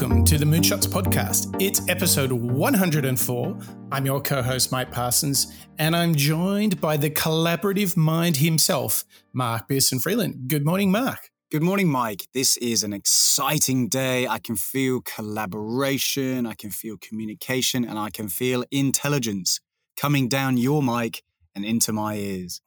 [0.00, 1.60] welcome to the Moonshots podcast.
[1.60, 3.58] It's episode 104.
[3.90, 9.68] I'm your co host, Mike Parsons, and I'm joined by the collaborative mind himself, Mark
[9.68, 10.46] Pearson Freeland.
[10.46, 11.30] Good morning, Mark.
[11.50, 12.28] Good morning, Mike.
[12.32, 14.28] This is an exciting day.
[14.28, 19.58] I can feel collaboration, I can feel communication, and I can feel intelligence
[19.96, 21.24] coming down your mic
[21.56, 22.60] and into my ears.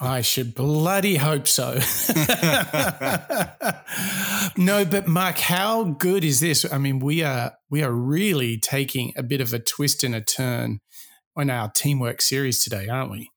[0.00, 1.74] I should bloody hope so.
[4.56, 6.70] no, but Mark, how good is this?
[6.70, 10.20] I mean, we are we are really taking a bit of a twist and a
[10.20, 10.80] turn
[11.36, 13.30] on our teamwork series today, aren't we?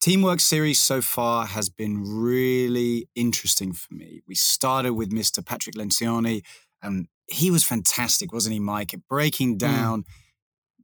[0.00, 4.20] Teamwork series so far has been really interesting for me.
[4.26, 5.44] We started with Mr.
[5.44, 6.42] Patrick Lencioni,
[6.82, 8.92] and he was fantastic, wasn't he, Mike?
[8.92, 9.58] At breaking mm.
[9.58, 10.06] down mm.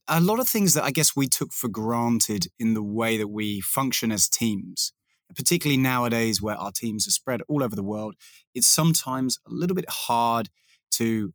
[0.08, 3.28] a lot of things that I guess we took for granted in the way that
[3.28, 4.92] we function as teams
[5.34, 8.14] particularly nowadays where our teams are spread all over the world,
[8.54, 10.48] it's sometimes a little bit hard
[10.92, 11.32] to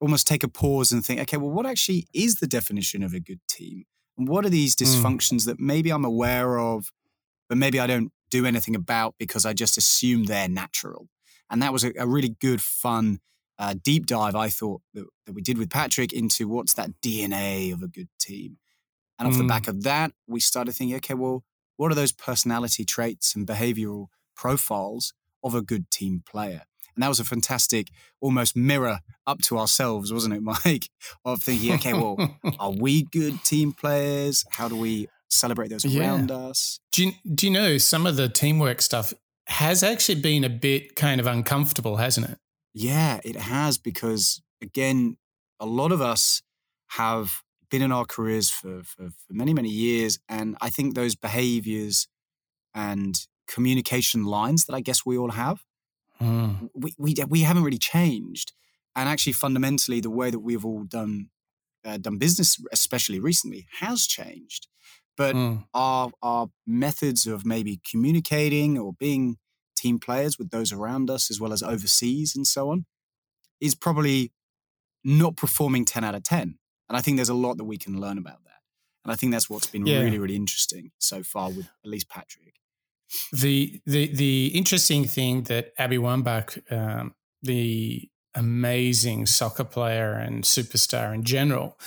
[0.00, 3.20] almost take a pause and think, okay, well, what actually is the definition of a
[3.20, 3.84] good team?
[4.16, 4.84] And what are these hmm.
[4.84, 5.46] dysfunctions mm.
[5.46, 6.90] that maybe I'm aware of,
[7.48, 11.08] but maybe I don't do anything about because I just assume they're natural?
[11.50, 13.18] And that was a, a really good, fun,
[13.58, 17.72] uh, deep dive, I thought, that, that, we did with Patrick into what's that DNA
[17.72, 18.58] of a good team.
[19.18, 19.38] And off mm.
[19.38, 19.70] the back hmm.
[19.70, 21.44] of that, we started thinking, okay, well,
[21.76, 26.62] what are those personality traits and behavioral profiles of a good team player?
[26.94, 27.88] And that was a fantastic,
[28.20, 30.88] almost mirror up to ourselves, wasn't it, Mike?
[31.24, 34.44] Of thinking, okay, well, are we good team players?
[34.50, 36.02] How do we celebrate those yeah.
[36.02, 36.78] around us?
[36.92, 39.12] Do you, do you know some of the teamwork stuff
[39.48, 42.38] has actually been a bit kind of uncomfortable, hasn't it?
[42.72, 45.16] Yeah, it has, because again,
[45.60, 46.42] a lot of us
[46.90, 47.42] have
[47.74, 50.20] been in our careers for, for, for many, many years.
[50.28, 52.06] And I think those behaviors
[52.72, 55.64] and communication lines that I guess we all have,
[56.22, 56.70] mm.
[56.72, 58.52] we, we, we haven't really changed.
[58.94, 61.30] And actually, fundamentally, the way that we've all done
[61.84, 64.68] uh, done business, especially recently, has changed.
[65.16, 65.64] But mm.
[65.74, 69.38] our our methods of maybe communicating or being
[69.76, 72.86] team players with those around us, as well as overseas and so on,
[73.60, 74.30] is probably
[75.02, 76.58] not performing ten out of ten.
[76.88, 78.60] And I think there's a lot that we can learn about that.
[79.04, 80.00] And I think that's what's been yeah.
[80.00, 82.54] really, really interesting so far with at least Patrick.
[83.32, 91.14] The the the interesting thing that Abby Wambach, um, the amazing soccer player and superstar
[91.14, 91.78] in general,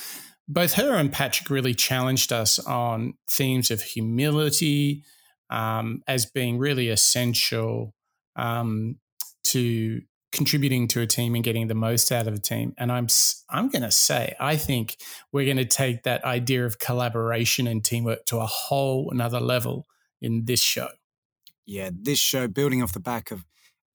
[0.47, 5.03] both her and Patrick really challenged us on themes of humility
[5.49, 7.93] um, as being really essential
[8.35, 8.97] um,
[9.43, 10.01] to
[10.37, 12.73] contributing to a team and getting the most out of a team.
[12.77, 13.07] And I'm
[13.49, 14.97] I'm going to say I think
[15.31, 19.87] we're going to take that idea of collaboration and teamwork to a whole another level
[20.21, 20.89] in this show.
[21.65, 23.43] Yeah, this show building off the back of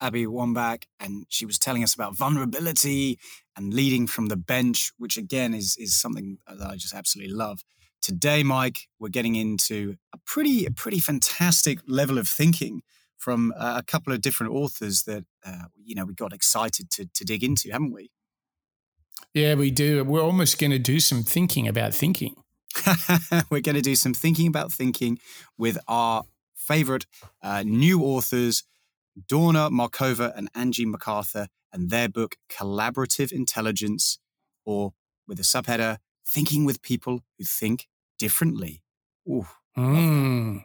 [0.00, 3.18] Abby Wambach, and she was telling us about vulnerability
[3.56, 7.62] and leading from the bench, which again is is something that I just absolutely love.
[8.02, 12.82] Today, Mike, we're getting into a pretty a pretty fantastic level of thinking
[13.22, 17.06] from uh, a couple of different authors that uh, you know we got excited to
[17.14, 18.10] to dig into, haven't we?
[19.32, 20.04] Yeah, we do.
[20.04, 22.34] We're almost going to do some thinking about thinking.
[23.50, 25.18] We're going to do some thinking about thinking
[25.56, 26.24] with our
[26.54, 27.06] favorite
[27.42, 28.64] uh, new authors,
[29.30, 34.18] Dawna Markova and Angie McArthur, and their book Collaborative Intelligence,
[34.64, 34.92] or
[35.28, 37.88] with a subheader, Thinking with People Who Think
[38.18, 38.82] Differently.
[39.28, 39.46] Ooh,
[39.76, 40.64] mm.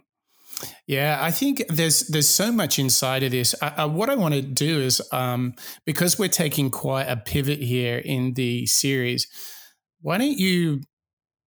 [0.88, 3.54] Yeah, I think there's there's so much inside of this.
[3.62, 5.54] I, I, what I want to do is um,
[5.86, 9.28] because we're taking quite a pivot here in the series.
[10.02, 10.82] Why don't you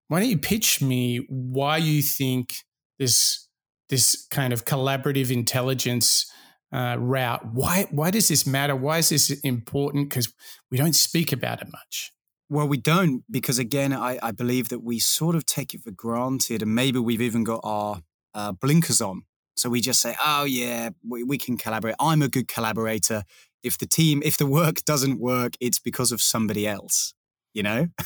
[0.09, 2.57] why don't you pitch me why you think
[2.99, 3.49] this
[3.89, 6.31] this kind of collaborative intelligence
[6.73, 7.47] uh, route?
[7.53, 8.77] Why why does this matter?
[8.77, 10.11] Why is this important?
[10.11, 10.33] Because
[10.71, 12.13] we don't speak about it much.
[12.51, 15.91] Well, we don't because again, I, I believe that we sort of take it for
[15.93, 18.03] granted, and maybe we've even got our
[18.39, 19.23] uh, blinkers on.
[19.57, 21.97] So we just say, oh, yeah, we, we can collaborate.
[21.99, 23.25] I'm a good collaborator.
[23.65, 27.15] If the team, if the work doesn't work, it's because of somebody else,
[27.53, 27.89] you know?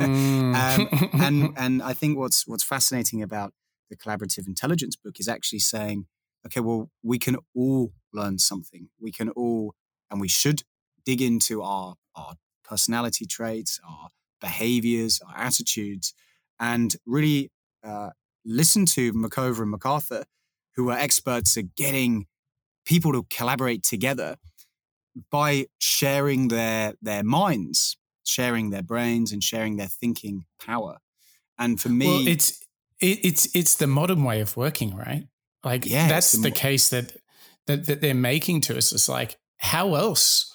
[0.00, 0.54] mm.
[0.54, 3.52] um, and, and I think what's, what's fascinating about
[3.88, 6.06] the collaborative intelligence book is actually saying,
[6.44, 8.88] okay, well, we can all learn something.
[9.00, 9.74] We can all,
[10.10, 10.64] and we should
[11.04, 12.34] dig into our, our
[12.64, 14.08] personality traits, our
[14.40, 16.14] behaviors, our attitudes,
[16.58, 17.52] and really
[17.84, 18.10] uh,
[18.48, 20.24] listen to Markova and McArthur,
[20.74, 22.26] who are experts at getting
[22.84, 24.36] people to collaborate together
[25.30, 27.96] by sharing their their minds,
[28.26, 30.98] sharing their brains, and sharing their thinking power.
[31.58, 32.64] And for me, well, it's
[33.00, 35.24] it, it's it's the modern way of working, right?
[35.64, 37.16] Like yeah, that's the, the case that,
[37.66, 38.92] that that they're making to us.
[38.92, 40.54] It's like how else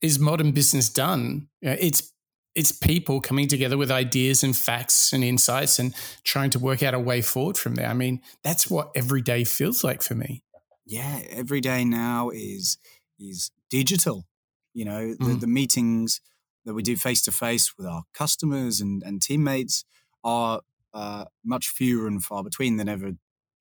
[0.00, 1.48] is modern business done?
[1.60, 2.12] You know, it's
[2.58, 5.94] it's people coming together with ideas and facts and insights and
[6.24, 7.86] trying to work out a way forward from there.
[7.86, 10.42] I mean, that's what every day feels like for me.
[10.84, 12.78] Yeah, every day now is
[13.16, 14.26] is digital.
[14.74, 15.40] You know, the, mm.
[15.40, 16.20] the meetings
[16.64, 19.84] that we do face to face with our customers and, and teammates
[20.24, 20.62] are
[20.92, 23.12] uh, much fewer and far between than ever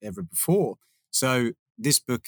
[0.02, 0.78] ever before.
[1.12, 2.26] So this book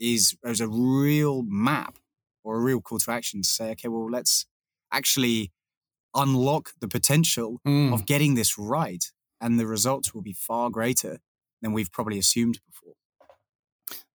[0.00, 1.98] is as a real map
[2.42, 4.46] or a real call to action to say, okay, well, let's
[4.90, 5.52] actually
[6.14, 7.92] unlock the potential mm.
[7.92, 9.04] of getting this right,
[9.40, 11.18] and the results will be far greater
[11.62, 12.94] than we've probably assumed before.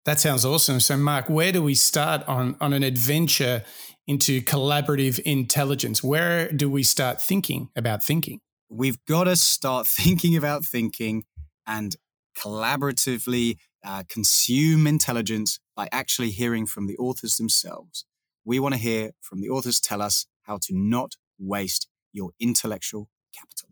[0.05, 0.79] That sounds awesome.
[0.79, 3.63] So, Mark, where do we start on, on an adventure
[4.07, 6.03] into collaborative intelligence?
[6.03, 8.39] Where do we start thinking about thinking?
[8.69, 11.25] We've got to start thinking about thinking
[11.67, 11.95] and
[12.37, 18.05] collaboratively uh, consume intelligence by actually hearing from the authors themselves.
[18.43, 23.09] We want to hear from the authors tell us how to not waste your intellectual
[23.33, 23.69] capital.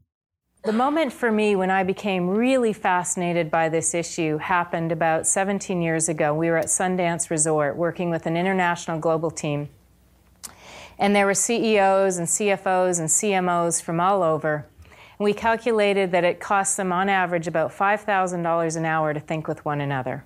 [0.64, 5.82] The moment for me when I became really fascinated by this issue happened about 17
[5.82, 6.34] years ago.
[6.34, 9.70] We were at Sundance Resort working with an international global team.
[11.00, 14.66] And there were CEOs and CFOs and CMOs from all over.
[15.20, 19.48] And we calculated that it cost them on average about $5,000 an hour to think
[19.48, 20.26] with one another.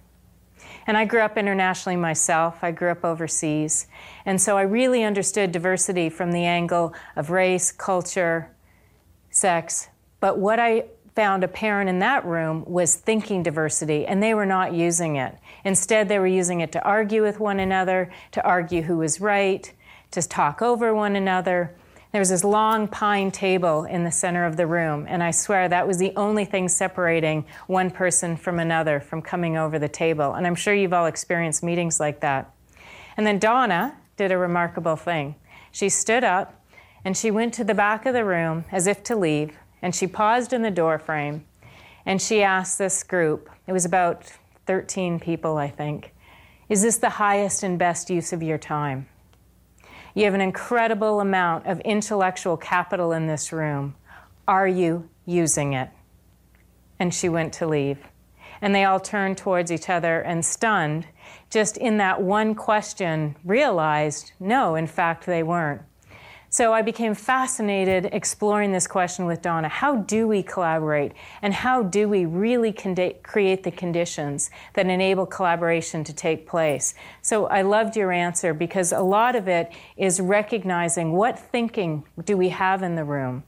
[0.87, 2.63] And I grew up internationally myself.
[2.63, 3.87] I grew up overseas.
[4.25, 8.51] And so I really understood diversity from the angle of race, culture,
[9.29, 9.89] sex,
[10.19, 10.85] but what I
[11.15, 15.35] found apparent in that room was thinking diversity, and they were not using it.
[15.65, 19.73] Instead, they were using it to argue with one another, to argue who was right,
[20.11, 21.75] to talk over one another.
[22.11, 25.69] There was this long pine table in the center of the room, and I swear
[25.69, 30.33] that was the only thing separating one person from another from coming over the table.
[30.33, 32.53] And I'm sure you've all experienced meetings like that.
[33.15, 35.35] And then Dawna did a remarkable thing.
[35.71, 36.61] She stood up
[37.05, 40.05] and she went to the back of the room as if to leave, and she
[40.05, 41.45] paused in the doorframe
[42.05, 44.31] and she asked this group, it was about
[44.65, 46.13] 13 people, I think,
[46.67, 49.07] is this the highest and best use of your time?
[50.13, 53.95] You have an incredible amount of intellectual capital in this room.
[54.47, 55.89] Are you using it?
[56.99, 57.99] And she went to leave.
[58.61, 61.07] And they all turned towards each other and, stunned,
[61.49, 65.81] just in that one question, realized no, in fact, they weren't.
[66.53, 69.69] So I became fascinated exploring this question with Dawna.
[69.69, 71.13] How do we collaborate?
[71.42, 76.94] And how do we really create the conditions that enable collaboration to take place?
[77.21, 82.36] So I loved your answer because a lot of it is recognizing what thinking do
[82.36, 83.44] we have in the room?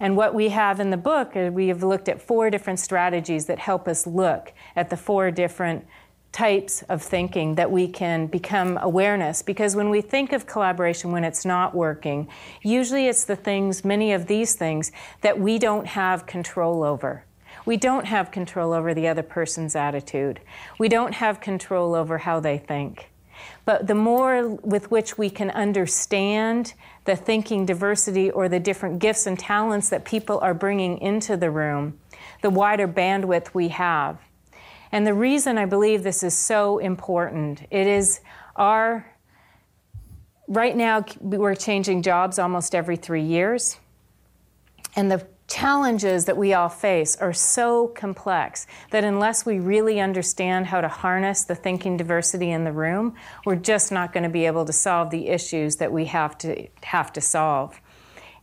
[0.00, 3.46] And what we have in the book, uh, we have looked at four different strategies
[3.46, 5.86] that help us look at the four different
[6.34, 9.40] types of thinking that we can become awareness.
[9.40, 12.26] Because when we think of collaboration when it's not working
[12.60, 14.90] usually it's the things many of these things
[15.20, 17.24] that we don't have control over.
[17.64, 20.40] We don't have control over the other person's attitude.
[20.76, 23.10] We don't have control over how they think.
[23.64, 29.26] But the more with which we can understand the thinking diversity or the different gifts
[29.26, 32.00] and talents that people are bringing into the room
[32.42, 34.18] the wider bandwidth we have
[34.94, 38.20] and the reason I believe this is so important, it is
[38.54, 39.04] our
[40.46, 43.80] right now we're changing jobs almost every 3 years.
[44.94, 50.66] And the challenges that we all face are so complex that unless we really understand
[50.66, 54.46] how to harness the thinking diversity in the room, we're just not going to be
[54.46, 57.80] able to solve the issues that we have to have to solve.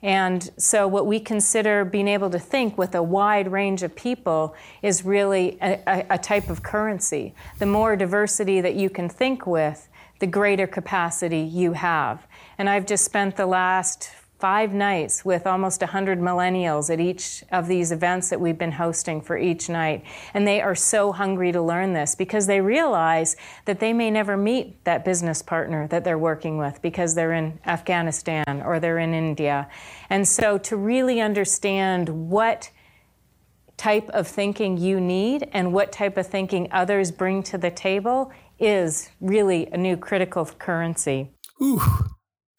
[0.03, 4.55] And so, what we consider being able to think with a wide range of people
[4.81, 7.35] is really a, a, type of currency.
[7.59, 12.25] The more diversity that you can think with, the greater capacity you have.
[12.57, 14.09] And I've just spent the last
[14.41, 19.21] five nights with almost 100 millennials at each of these events that we've been hosting
[19.21, 20.03] for each night.
[20.33, 24.35] And they are so hungry to learn this because they realize that they may never
[24.35, 29.13] meet that business partner that they're working with because they're in Afghanistan or they're in
[29.13, 29.69] India.
[30.09, 32.71] And so to really understand what
[33.77, 38.31] type of thinking you need and what type of thinking others bring to the table
[38.59, 41.29] is really a new critical currency.
[41.61, 41.81] Ooh,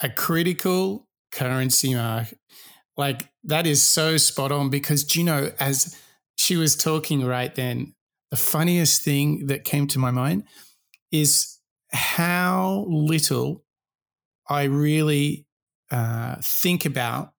[0.00, 2.28] a critical currency mark.
[2.96, 5.98] Like that is so spot on because you know, as
[6.36, 7.94] she was talking right then,
[8.30, 10.44] the funniest thing that came to my mind
[11.10, 11.58] is
[11.92, 13.64] how little
[14.48, 15.46] I really
[15.90, 17.32] uh, think about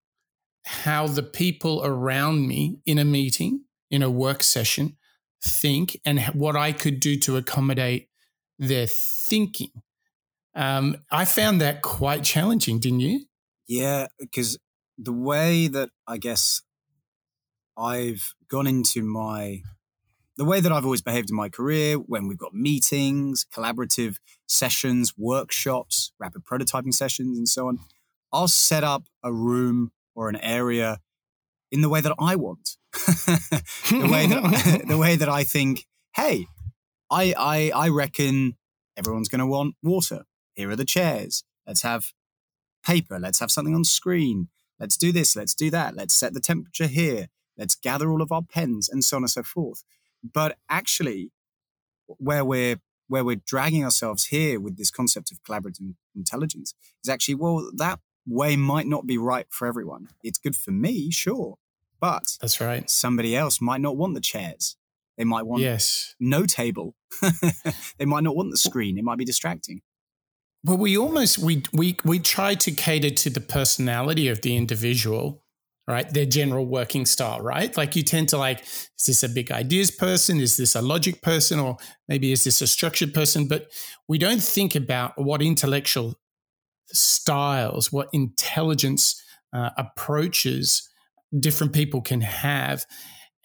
[0.65, 4.97] how the people around me in a meeting, in a work session,
[5.43, 8.07] think and what I could do to accommodate
[8.57, 9.71] their thinking.
[10.55, 13.25] Um, I found that quite challenging, didn't you?
[13.67, 14.57] Yeah, because
[14.97, 16.61] the way that I guess
[17.77, 19.61] I've gone into my
[20.37, 24.17] the way that I've always behaved in my career when we've got meetings, collaborative
[24.47, 27.79] sessions, workshops, rapid prototyping sessions, and so on,
[28.31, 30.99] I'll set up a room or an area
[31.71, 35.85] in the way that I want, the way that the way that I think.
[36.15, 36.47] Hey,
[37.11, 38.57] I I I reckon
[38.97, 40.23] everyone's going to want water.
[40.53, 41.43] Here are the chairs.
[41.65, 42.11] Let's have
[42.83, 43.19] paper.
[43.19, 44.49] Let's have something on screen.
[44.79, 45.35] Let's do this.
[45.35, 45.95] Let's do that.
[45.95, 47.29] Let's set the temperature here.
[47.57, 49.83] Let's gather all of our pens and so on and so forth.
[50.23, 51.31] But actually,
[52.07, 56.73] where we're where we're dragging ourselves here with this concept of collaborative intelligence
[57.03, 60.07] is actually well that way might not be right for everyone.
[60.23, 61.57] It's good for me, sure,
[61.99, 62.89] but that's right.
[62.89, 64.77] Somebody else might not want the chairs.
[65.17, 66.15] They might want yes.
[66.19, 66.95] no table.
[67.97, 68.97] they might not want the screen.
[68.97, 69.81] It might be distracting.
[70.63, 75.43] Well, we almost we we we try to cater to the personality of the individual,
[75.87, 76.09] right?
[76.09, 77.75] Their general working style, right?
[77.75, 80.39] Like you tend to like, is this a big ideas person?
[80.39, 81.59] Is this a logic person?
[81.59, 81.77] Or
[82.07, 83.47] maybe is this a structured person?
[83.47, 83.71] But
[84.07, 86.15] we don't think about what intellectual
[86.93, 90.89] styles, what intelligence uh, approaches
[91.37, 92.85] different people can have.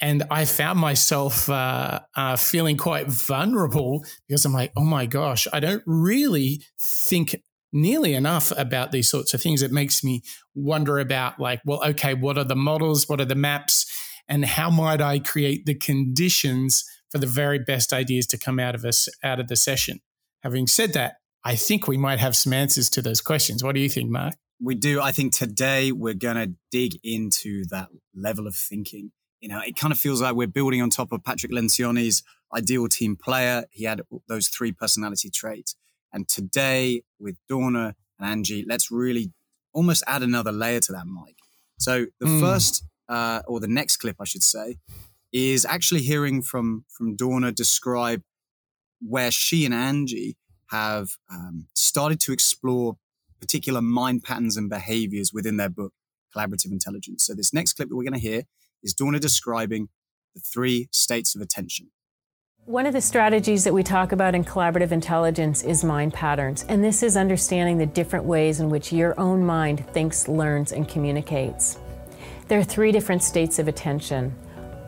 [0.00, 5.48] And I found myself uh, uh, feeling quite vulnerable because I'm like, oh my gosh,
[5.52, 7.34] I don't really think
[7.72, 9.60] nearly enough about these sorts of things.
[9.60, 10.22] It makes me
[10.54, 13.08] wonder about, like, well, okay, what are the models?
[13.08, 13.86] What are the maps?
[14.28, 18.74] And how might I create the conditions for the very best ideas to come out
[18.74, 20.00] of us out of the session?
[20.42, 23.64] Having said that, I think we might have some answers to those questions.
[23.64, 24.34] What do you think, Mark?
[24.60, 25.00] We do.
[25.00, 29.12] I think today we're going to dig into that level of thinking.
[29.40, 32.22] You know, it kind of feels like we're building on top of Patrick Lencioni's
[32.54, 33.64] ideal team player.
[33.70, 35.76] He had those three personality traits.
[36.12, 39.32] And today with Dawna and Angie, let's really
[39.72, 41.36] almost add another layer to that, Mike.
[41.78, 42.40] So the mm.
[42.40, 44.76] first, uh, or the next clip, I should say,
[45.32, 48.22] is actually hearing from from Dawna describe
[49.00, 50.36] where she and Angie
[50.70, 52.96] have um, started to explore
[53.40, 55.92] particular mind patterns and behaviors within their book,
[56.34, 57.24] Collaborative Intelligence.
[57.24, 58.42] So, this next clip that we're going to hear
[58.82, 59.88] is Dawna describing
[60.34, 61.90] the three states of attention.
[62.64, 66.84] One of the strategies that we talk about in collaborative intelligence is mind patterns, and
[66.84, 71.78] this is understanding the different ways in which your own mind thinks, learns, and communicates.
[72.48, 74.34] There are three different states of attention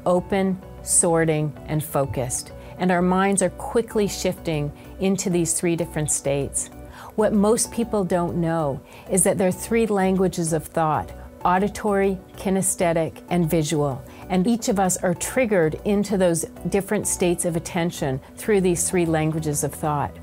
[0.05, 6.69] open, sorting, and focused, and our minds are quickly shifting into these three different states.
[7.15, 8.81] What most people don't know
[9.11, 11.11] is that there are three languages of thought
[11.45, 14.03] auditory, kinesthetic, and visual.
[14.29, 19.07] And each of us are triggered into those different states of attention through these three
[19.07, 20.17] languages of thought.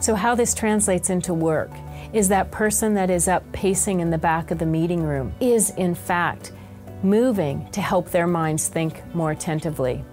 [0.00, 1.70] So, how this translates into work
[2.12, 5.70] is that person that is up pacing in the back of the meeting room is,
[5.70, 6.52] in fact,
[7.02, 10.04] moving to help their minds think more attentively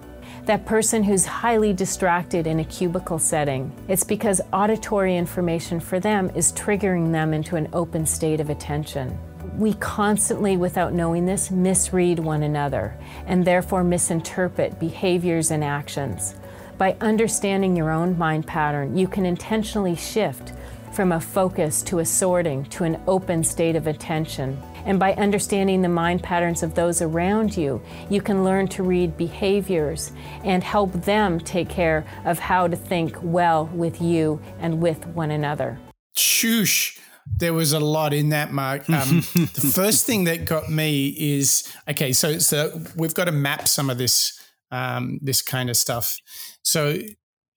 [0.45, 3.71] that person who's highly distracted in a cubicle setting.
[3.87, 9.17] It's because auditory information for them is triggering them into an open state of attention.
[9.57, 16.36] We constantly, without knowing this, misread one another and therefore misinterpret behaviors and actions.
[16.77, 20.53] By understanding your own mind pattern, you can intentionally shift
[20.91, 25.81] from a focus to a sorting to an open state of attention and by understanding
[25.81, 30.12] the mind patterns of those around you, you can learn to read behaviors
[30.43, 35.31] and help them take care of how to think well with you and with one
[35.31, 35.79] another.
[36.15, 37.00] Shoosh.
[37.25, 38.89] There was a lot in that, Mark.
[38.89, 42.13] Um, the first thing that got me is okay.
[42.13, 44.39] So, so we've got to map some of this
[44.71, 46.17] um, this kind of stuff.
[46.63, 46.97] So,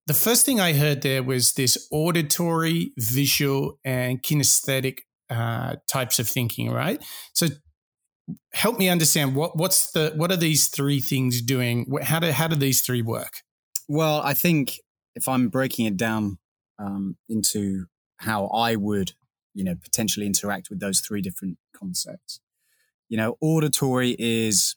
[0.07, 4.99] the first thing I heard there was this auditory, visual, and kinesthetic
[5.31, 7.03] uh, types of thinking, right?
[7.33, 7.49] So
[8.53, 11.93] help me understand what what's the what are these three things doing?
[12.03, 13.43] How do how do these three work?
[13.89, 14.79] Well, I think
[15.15, 16.39] if I'm breaking it down
[16.79, 17.87] um, into
[18.19, 19.13] how I would,
[19.57, 22.41] you know, potentially interact with those three different concepts,
[23.09, 24.77] you know, auditory is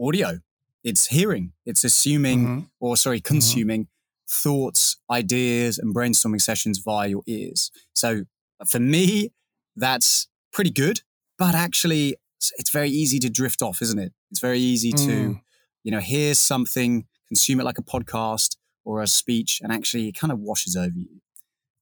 [0.00, 0.40] audio.
[0.84, 1.52] It's hearing.
[1.64, 2.60] It's assuming, mm-hmm.
[2.80, 3.32] or sorry, mm-hmm.
[3.32, 4.50] consuming mm-hmm.
[4.50, 7.70] thoughts, ideas, and brainstorming sessions via your ears.
[7.94, 8.24] So
[8.66, 9.32] for me,
[9.74, 11.00] that's pretty good.
[11.38, 12.16] But actually,
[12.58, 14.12] it's very easy to drift off, isn't it?
[14.30, 15.40] It's very easy to, mm.
[15.82, 20.16] you know, hear something, consume it like a podcast or a speech, and actually it
[20.16, 21.22] kind of washes over you.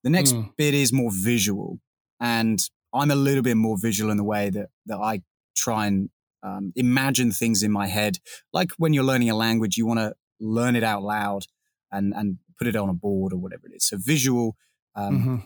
[0.05, 0.55] The next mm.
[0.57, 1.81] bit is more visual.
[2.21, 2.61] And
[2.95, 5.23] I'm a little bit more visual in the way that, that I
[5.57, 6.11] try and
[6.43, 8.19] um, imagine things in my head.
[8.53, 11.45] Like when you're learning a language, you want to learn it out loud
[11.91, 13.85] and, and put it on a board or whatever it is.
[13.85, 14.57] So visual
[14.95, 15.37] um, mm-hmm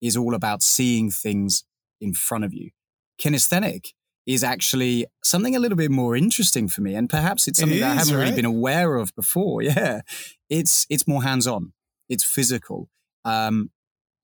[0.00, 1.64] is all about seeing things
[2.00, 2.70] in front of you.
[3.20, 3.92] Kinesthetic
[4.26, 7.80] is actually something a little bit more interesting for me, and perhaps it's something it
[7.80, 8.22] that I haven't right?
[8.24, 9.62] really been aware of before.
[9.68, 10.02] Yeah,
[10.48, 11.72] it's it's more hands on.
[12.08, 12.88] It's physical.
[13.24, 13.70] Um,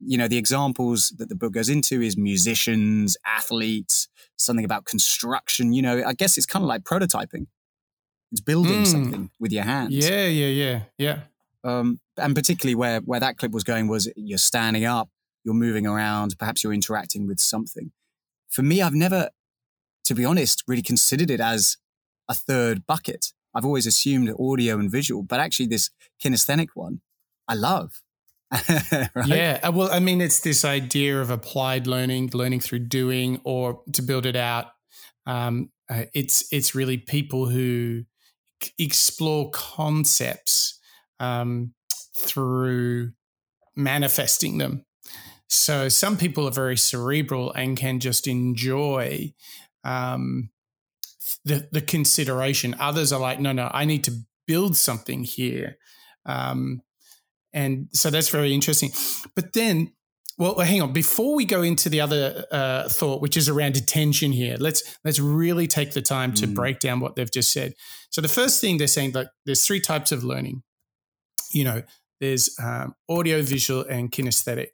[0.01, 5.73] you know, the examples that the book goes into is musicians, athletes, something about construction.
[5.73, 7.47] You know, I guess it's kind of like prototyping.
[8.33, 8.87] It's building Mm.
[8.87, 9.95] something with your hands.
[9.95, 11.21] Yeah, yeah, yeah, yeah.
[11.63, 15.09] Um, and particularly where where that clip was going was you're standing up,
[15.45, 17.93] you're moving around, perhaps you're interacting with something.
[18.51, 19.31] For me, I've never,
[20.05, 21.77] to be honest, really considered it as
[22.29, 23.33] a third bucket.
[23.55, 25.91] I've always assumed audio and visual, but actually this
[26.23, 27.01] kinesthetic one,
[27.49, 28.03] I love.
[29.15, 29.27] right?
[29.27, 29.61] Yeah.
[29.63, 34.03] uh, Well, I mean, it's this idea of applied learning, learning through doing, or to
[34.03, 34.67] build it out.
[35.27, 38.05] Um, uh, it's it's really people who
[38.63, 40.79] c- explore concepts
[41.21, 41.75] um,
[42.17, 43.13] through
[43.77, 44.85] manifesting them.
[45.49, 49.35] So some people are very cerebral and can just enjoy
[49.85, 50.51] um,
[51.45, 52.75] the the consideration.
[52.79, 54.13] Others are like, no, no, I need to
[54.47, 55.77] build something here.
[56.27, 56.83] Um,
[57.55, 58.91] and so that's very interesting.
[59.35, 59.93] But then,
[60.37, 60.93] well, hang on.
[60.93, 65.21] Before we go into the other uh, thought, which is around attention here, let's let's
[65.21, 66.55] really take the time to Mm.
[66.55, 67.75] break down what they've just said.
[68.11, 70.63] So the first thing they're saying that there's three types of learning.
[71.53, 71.83] You know,
[72.21, 74.69] there's um, audio, visual, and kinesthetic.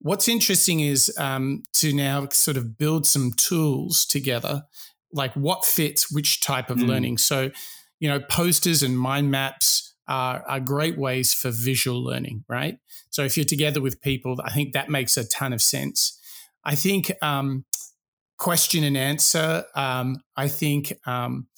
[0.00, 4.62] What's interesting is um, to now sort of build some tools together,
[5.12, 6.88] like what fits which type of Mm.
[6.88, 7.18] learning.
[7.18, 7.50] So,
[8.00, 12.78] you know, posters and mind maps are, are great ways for visual learning, right?
[13.10, 16.18] So if you're together with people, I think that makes a ton of sense.
[16.64, 17.64] I think um,
[18.38, 19.64] question and answer.
[19.74, 21.48] Um, I think um,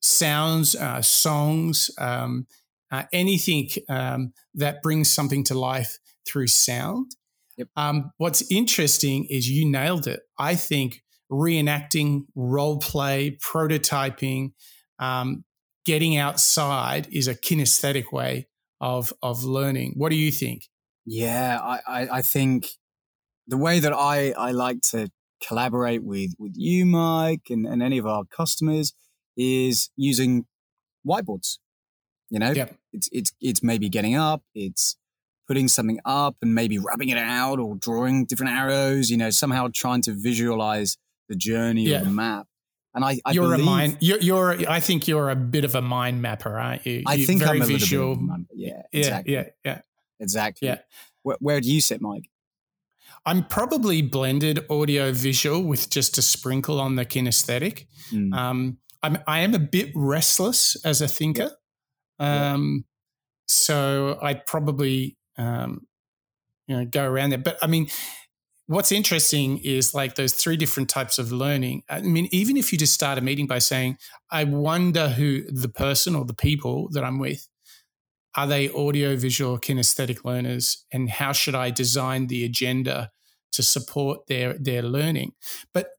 [0.00, 2.46] sounds, uh, songs, um,
[2.90, 7.16] uh, anything um, that brings something to life through sound.
[7.56, 7.68] Yep.
[7.76, 10.20] Um, what's interesting is you nailed it.
[10.38, 14.52] I think reenacting, role play, prototyping,
[14.98, 15.44] um,
[15.84, 18.48] getting outside is a kinesthetic way
[18.80, 19.94] of of learning.
[19.96, 20.68] What do you think?
[21.04, 22.68] Yeah, I, I, I think
[23.48, 25.10] the way that I, I like to
[25.44, 28.94] collaborate with, with you, Mike, and, and any of our customers
[29.36, 30.46] is using
[31.06, 31.58] whiteboards.
[32.30, 32.76] You know, Yep.
[32.92, 34.96] it's it's it's maybe getting up, it's
[35.48, 39.68] putting something up and maybe rubbing it out or drawing different arrows, you know, somehow
[39.74, 40.96] trying to visualize
[41.28, 41.98] the journey Yeah.
[41.98, 42.46] of the map.
[42.94, 43.96] And I, I you're believe, a mind.
[44.00, 44.70] You're, you're.
[44.70, 47.02] I think you're a bit of a mind mapper, aren't you?
[47.06, 48.10] I You're think very I'm a visual.
[48.10, 49.80] little bit, of a- yeah, yeah, exactly, yeah, yeah.
[50.20, 50.68] exactly.
[50.68, 50.78] Yeah.
[51.22, 52.28] Where, where do you sit, Mike?
[53.24, 57.86] I'm probably blended audio visual with just a sprinkle on the kinesthetic.
[58.10, 58.34] Mm.
[58.34, 61.50] Um, I'm I am a bit restless as a thinker,
[62.20, 62.52] Yeah.
[62.54, 62.84] um,
[63.46, 65.86] so I'd probably um,
[66.66, 67.38] you know go around there.
[67.38, 67.88] But I mean,
[68.72, 71.82] what's interesting is like those three different types of learning.
[71.88, 73.98] I mean, even if you just start a meeting by saying,
[74.30, 77.48] "I wonder who the person or the people that I'm with."
[78.34, 80.86] Are they audio, visual, kinesthetic learners?
[80.90, 83.10] And how should I design the agenda
[83.52, 85.32] to support their their learning?
[85.74, 85.90] But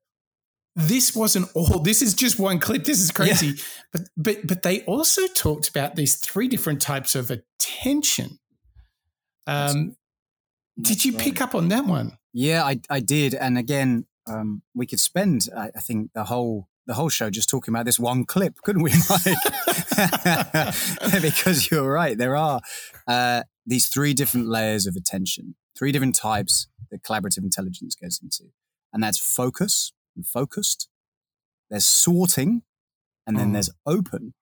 [0.76, 1.80] this wasn't all.
[1.80, 2.84] This is just one clip.
[2.84, 3.62] This is crazy.
[3.92, 8.40] But but but they also talked about these three different types of attention.
[9.46, 9.96] Um,
[10.82, 12.18] did you That's pick up on that one?
[12.34, 13.34] Yeah, I, I did.
[13.36, 17.48] And again, um, we could spend, I, I think, the whole the whole show just
[17.50, 19.38] talking about this one clip, couldn't we, Mike?
[21.22, 22.18] because you're right.
[22.18, 22.60] There are
[23.08, 28.52] uh, these three different layers of attention, three different types that collaborative intelligence goes into.
[28.92, 30.90] And that's focus and focused.
[31.70, 32.64] There's sorting,
[33.26, 33.54] and then Mm.
[33.54, 34.34] there's open.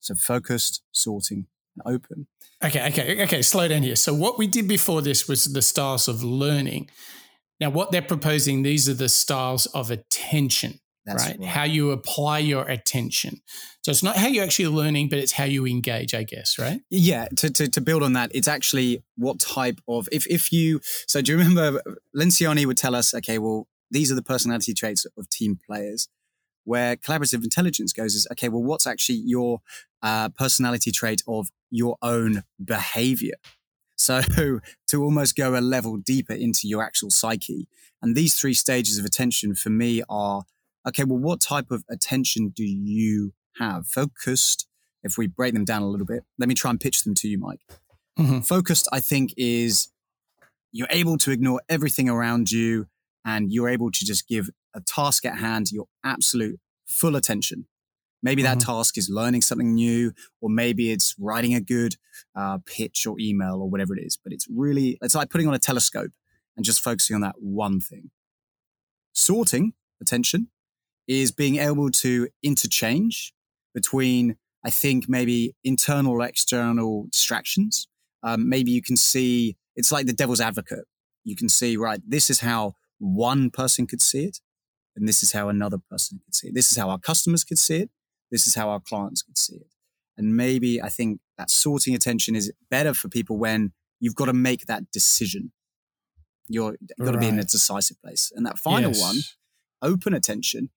[0.00, 1.46] So focused, sorting,
[1.84, 2.26] and open.
[2.64, 3.42] Okay, okay, okay.
[3.42, 3.96] Slow down here.
[3.96, 6.90] So what we did before this was the styles of learning.
[7.60, 10.80] Now, what they're proposing, these are the styles of attention.
[11.06, 11.38] Right?
[11.38, 11.44] right.
[11.44, 13.40] How you apply your attention.
[13.80, 16.82] So it's not how you're actually learning, but it's how you engage, I guess, right?
[16.90, 20.80] Yeah, to, to, to build on that, it's actually what type of if if you
[21.06, 21.80] so do you remember
[22.14, 26.08] Lencioni would tell us, okay, well, these are the personality traits of team players.
[26.64, 29.62] Where collaborative intelligence goes is okay, well, what's actually your
[30.02, 33.34] uh, personality trait of your own behavior?
[33.96, 34.22] So
[34.88, 37.68] to almost go a level deeper into your actual psyche,
[38.00, 40.44] and these three stages of attention for me are
[40.86, 41.04] okay.
[41.04, 43.86] Well, what type of attention do you have?
[43.86, 44.66] Focused,
[45.02, 47.28] if we break them down a little bit, let me try and pitch them to
[47.28, 47.60] you, Mike.
[48.18, 48.46] Mhm.
[48.46, 49.88] Focused, I think, is
[50.72, 52.88] you're able to ignore everything around you
[53.24, 57.66] and you're able to just give a task at hand your absolute full attention.
[58.22, 58.64] Maybe that Mhm.
[58.66, 61.96] task is learning something new, or maybe it's writing a good
[62.34, 64.16] uh, pitch or email or whatever it is.
[64.16, 66.10] But it's really, it's like putting on a telescope
[66.56, 68.10] and just focusing on that one thing.
[69.12, 70.48] Sorting attention
[71.06, 73.32] is being able to interchange
[73.74, 77.88] between, I think, maybe internal or external distractions.
[78.22, 80.86] Um, maybe you can see it's like the devil's advocate.
[81.24, 84.40] You can see, right, this is how one person could see it,
[84.96, 86.54] and this is how another person could see it.
[86.54, 87.90] This is how our customers could see it.
[88.30, 89.74] This is how our clients could see it.
[90.16, 94.32] And maybe I think that sorting attention is better for people when you've got to
[94.32, 95.52] make that decision.
[96.48, 97.12] You're, you've got right.
[97.12, 98.32] to be in a decisive place.
[98.34, 99.00] And that final yes.
[99.00, 99.16] one,
[99.82, 100.70] open attention,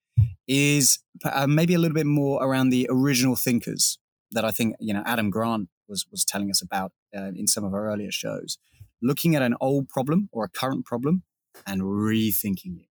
[0.47, 3.97] is uh, maybe a little bit more around the original thinkers
[4.31, 7.63] that I think you know Adam Grant was was telling us about uh, in some
[7.63, 8.57] of our earlier shows.
[9.01, 11.23] Looking at an old problem or a current problem
[11.65, 12.87] and rethinking it,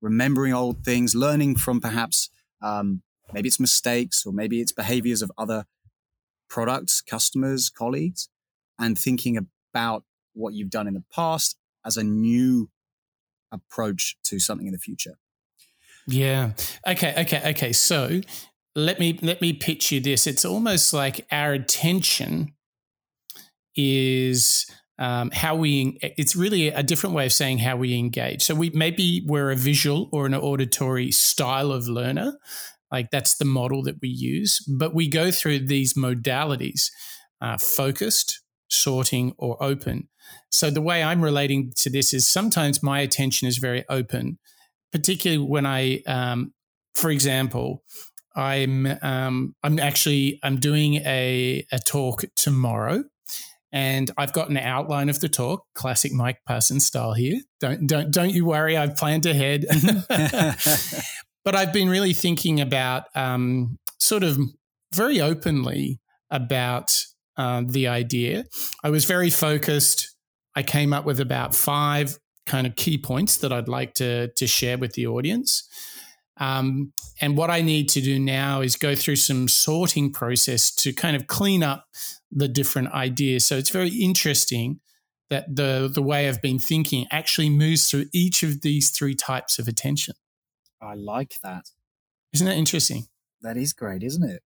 [0.00, 5.30] remembering old things, learning from perhaps um, maybe it's mistakes or maybe it's behaviors of
[5.38, 5.66] other
[6.48, 8.28] products, customers, colleagues,
[8.78, 9.38] and thinking
[9.72, 10.04] about
[10.34, 12.70] what you've done in the past as a new
[13.50, 15.18] approach to something in the future.
[16.06, 16.52] Yeah.
[16.86, 17.14] Okay.
[17.18, 17.50] Okay.
[17.50, 17.72] Okay.
[17.72, 18.20] So
[18.74, 20.26] let me let me pitch you this.
[20.26, 22.54] It's almost like our attention
[23.76, 24.66] is
[24.98, 25.98] um, how we.
[26.02, 28.42] It's really a different way of saying how we engage.
[28.42, 32.38] So we maybe we're a visual or an auditory style of learner.
[32.92, 36.90] Like that's the model that we use, but we go through these modalities:
[37.40, 40.08] uh, focused, sorting, or open.
[40.50, 44.38] So the way I'm relating to this is sometimes my attention is very open
[44.92, 46.52] particularly when I, um,
[46.94, 47.82] for example,
[48.36, 53.04] I'm um, I'm actually I'm doing a a talk tomorrow,
[53.72, 57.40] and I've got an outline of the talk, classic Mike Parsons style here.
[57.60, 59.64] Don't don't don't you worry, I've planned ahead.
[61.44, 64.38] but I've been really thinking about um, sort of
[64.94, 66.00] very openly
[66.30, 67.04] about
[67.36, 68.44] uh, the idea.
[68.82, 70.14] I was very focused.
[70.54, 74.46] I came up with about five kind of key points that I'd like to, to
[74.46, 75.68] share with the audience.
[76.38, 80.92] Um, and what I need to do now is go through some sorting process to
[80.92, 81.86] kind of clean up
[82.30, 83.44] the different ideas.
[83.44, 84.80] So it's very interesting
[85.30, 89.58] that the the way I've been thinking actually moves through each of these three types
[89.58, 90.14] of attention.
[90.82, 91.66] I like that.
[92.32, 93.06] Isn't that interesting?
[93.42, 94.42] That is great, isn't it?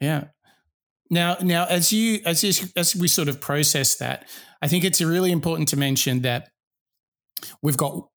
[0.00, 0.24] Yeah.
[1.10, 4.28] Now, now as you as you, as we sort of process that,
[4.62, 6.48] I think it's really important to mention that
[7.62, 8.08] we've got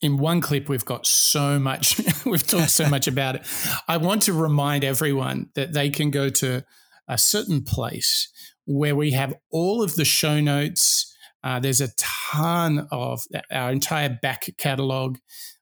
[0.00, 3.46] in one clip we've got so much we've talked so much about it
[3.88, 6.64] i want to remind everyone that they can go to
[7.08, 8.28] a certain place
[8.64, 14.18] where we have all of the show notes uh, there's a ton of our entire
[14.22, 15.18] back catalog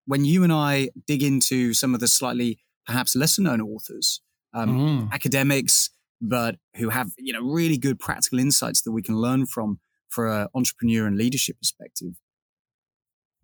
[0.06, 4.20] when you and I dig into some of the slightly perhaps lesser known authors,
[4.52, 5.12] um, mm.
[5.12, 5.90] academics,
[6.20, 10.28] but who have you know really good practical insights that we can learn from for
[10.28, 12.14] an entrepreneur and leadership perspective.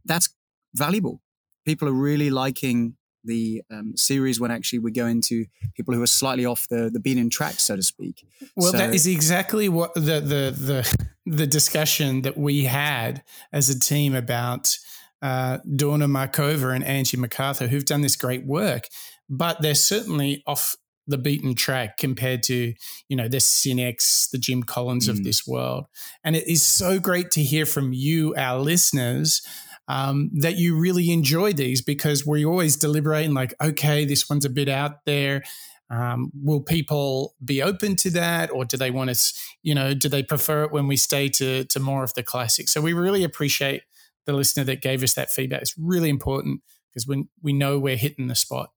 [0.05, 0.29] That's
[0.75, 1.21] valuable.
[1.67, 6.07] people are really liking the um, series when actually we go into people who are
[6.07, 8.27] slightly off the the beaten track, so to speak.
[8.57, 13.69] Well, so, that is exactly what the the the the discussion that we had as
[13.69, 14.77] a team about
[15.23, 18.89] uh, Dawna Markova and Angie McArthur, who've done this great work,
[19.29, 22.73] but they're certainly off the beaten track compared to
[23.09, 25.11] you know the Sineks, the Jim Collins mm.
[25.11, 25.87] of this world,
[26.25, 29.43] and it is so great to hear from you, our listeners
[29.91, 34.51] um, that you really enjoy these because we're always deliberating like, okay, this one's a
[34.51, 35.43] bit out there.
[35.91, 39.35] Um, will people be open to that, or do they want us?
[39.65, 42.71] You know, do they prefer it when we stay to to more of the classics?
[42.71, 43.83] So we really appreciate
[44.27, 45.63] the listener that gave us that feedback.
[45.63, 48.71] It's really important because when we know we're hitting the spot.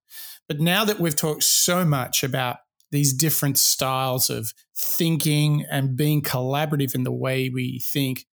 [0.47, 2.57] But now that we've talked so much about
[2.89, 8.25] these different styles of thinking and being collaborative in the way we think,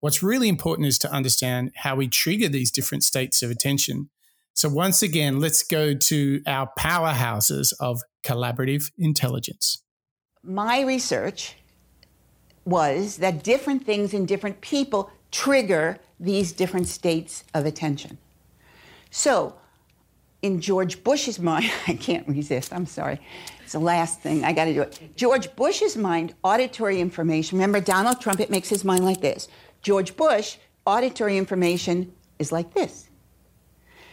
[0.00, 4.10] What's really important is to understand how we trigger these different states of attention.
[4.54, 9.82] So, once again, let's go to our powerhouses of collaborative intelligence.
[10.42, 11.56] My research
[12.64, 18.18] was that different things in different people trigger these different states of attention.
[19.10, 19.54] So,
[20.42, 23.20] in George Bush's mind, I can't resist, I'm sorry.
[23.62, 25.16] It's the last thing, I gotta do it.
[25.16, 29.48] George Bush's mind, auditory information, remember Donald Trump, it makes his mind like this.
[29.86, 33.08] George Bush, auditory information is like this.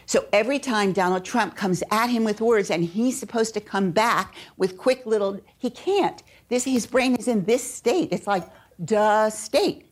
[0.06, 3.90] So every time Donald Trump comes at him with words and he's supposed to come
[3.90, 6.22] back with quick little, he can't.
[6.48, 8.10] This, his brain is in this state.
[8.12, 8.48] It's like,
[8.84, 9.90] duh state.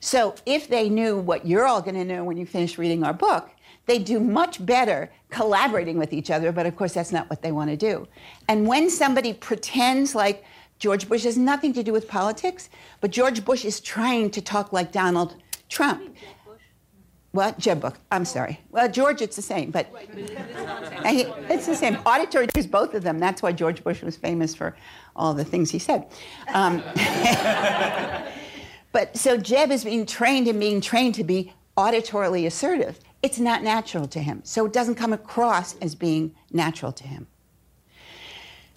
[0.00, 3.14] So if they knew what you're all going to know when you finish reading our
[3.14, 3.50] book,
[3.86, 7.52] they do much better collaborating with each other, but of course that's not what they
[7.52, 8.08] want to do.
[8.48, 10.44] And when somebody pretends like
[10.78, 14.72] George Bush has nothing to do with politics, but George Bush is trying to talk
[14.72, 15.36] like Donald
[15.68, 16.14] Trump.
[17.32, 17.58] What?
[17.58, 17.94] Jeb Bush.
[18.10, 18.60] I'm sorry.
[18.70, 19.86] Well, George, it's the same, but
[21.06, 21.96] he, it's the same.
[22.06, 23.18] Auditory is both of them.
[23.18, 24.74] That's why George Bush was famous for
[25.14, 26.06] all the things he said.
[26.54, 26.82] Um,
[28.92, 32.98] but so Jeb is being trained and being trained to be auditorily assertive.
[33.22, 37.26] It's not natural to him, so it doesn't come across as being natural to him.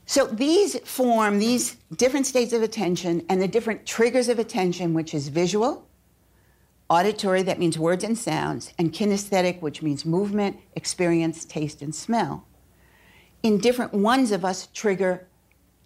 [0.06, 5.14] So these form these different states of attention and the different triggers of attention, which
[5.14, 5.88] is visual,
[6.90, 12.46] auditory, that means words and sounds, and kinesthetic, which means movement, experience, taste, and smell.
[13.44, 15.28] In different ones of us, trigger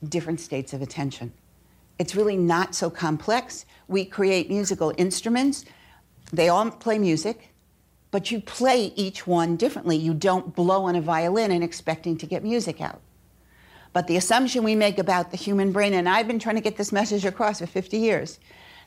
[0.10, 1.32] different states of attention.
[2.00, 3.66] It's really not so complex.
[3.88, 5.66] We create musical instruments,
[6.34, 7.54] they all play music,
[8.12, 9.98] but you play each one differently.
[9.98, 13.02] You don't blow on a violin and expecting to get music out.
[13.96, 16.76] But the assumption we make about the human brain, and I've been trying to get
[16.76, 18.42] this message across for 50 years,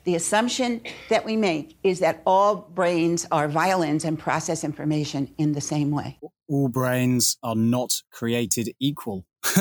[0.04, 5.54] the assumption that we make is that all brains are violins and process information in
[5.54, 6.18] the same way.
[6.46, 9.24] All brains are not created equal.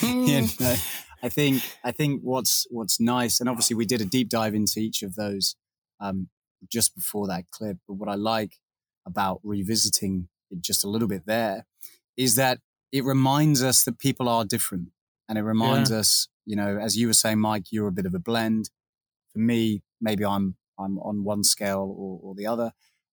[0.00, 0.76] you know,
[1.22, 4.80] I think I think what's what's nice, and obviously we did a deep dive into
[4.80, 5.54] each of those
[6.00, 6.30] um,
[6.72, 7.76] just before that clip.
[7.86, 8.54] But what I like
[9.04, 11.66] about revisiting it just a little bit there
[12.16, 12.60] is that
[12.96, 14.88] it reminds us that people are different.
[15.28, 15.98] And it reminds yeah.
[15.98, 18.70] us, you know, as you were saying, Mike, you're a bit of a blend.
[19.32, 22.72] For me, maybe I'm I'm on one scale or, or the other.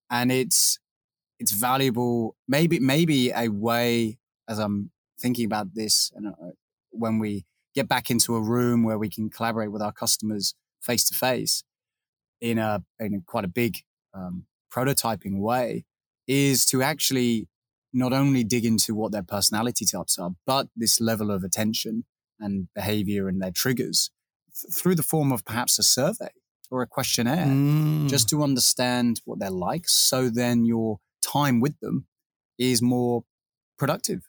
[0.10, 0.80] And it's
[1.40, 6.52] it's valuable, maybe maybe a way as I'm thinking about this and uh,
[6.92, 11.06] when we get back into a room where we can collaborate with our customers face
[11.06, 11.64] to face
[12.42, 13.78] in a in quite a big
[14.14, 15.86] um, prototyping way
[16.28, 17.48] is to actually
[17.94, 22.06] not only dig into what their personality types are, but this level of attention
[22.40, 24.10] and behavior and their triggers
[24.60, 26.30] th- through the form of perhaps a survey
[26.72, 28.10] or a questionnaire, mm.
[28.10, 29.88] just to understand what they're like.
[29.88, 32.08] So then your time with them
[32.58, 33.24] is more
[33.78, 34.28] productive,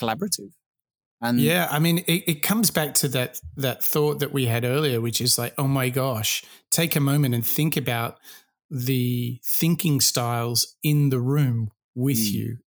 [0.00, 0.52] collaborative.
[1.20, 4.64] And yeah, I mean, it, it comes back to that that thought that we had
[4.64, 8.18] earlier, which is like, oh my gosh, take a moment and think about
[8.70, 12.32] the thinking styles in the room with mm.
[12.32, 12.58] you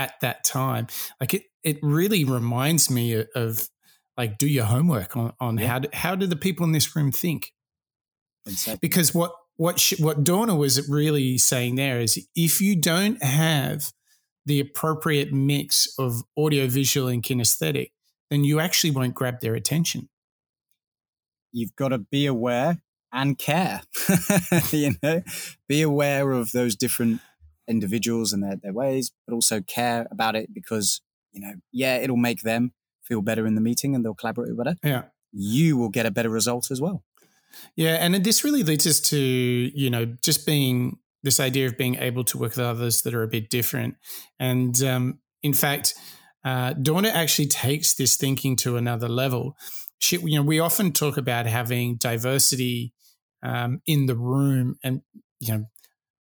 [0.00, 0.86] at that time.
[1.20, 3.68] Like it, it really reminds me of
[4.16, 5.66] like do your homework on, on yeah.
[5.66, 7.52] how do, how do the people in this room think?
[8.46, 8.78] Exactly.
[8.80, 13.92] Because what what she, what Dawna was really saying there is if you don't have
[14.46, 17.90] the appropriate mix of audio, visual, and kinesthetic,
[18.30, 20.08] then you actually won't grab their attention.
[21.52, 22.78] You've got to be aware
[23.12, 23.82] and care.
[24.70, 25.22] you know,
[25.68, 27.20] be aware of those different
[27.70, 31.00] individuals and their, their ways, but also care about it because,
[31.32, 34.76] you know, yeah, it'll make them feel better in the meeting and they'll collaborate better.
[34.82, 35.04] Yeah.
[35.32, 37.04] You will get a better result as well.
[37.76, 37.94] Yeah.
[37.94, 42.24] And this really leads us to, you know, just being this idea of being able
[42.24, 43.96] to work with others that are a bit different.
[44.38, 45.94] And um, in fact,
[46.44, 46.74] uh,
[47.06, 49.56] actually takes this thinking to another level.
[49.98, 52.94] She, you know, we often talk about having diversity
[53.42, 55.02] um, in the room, and
[55.40, 55.64] you know,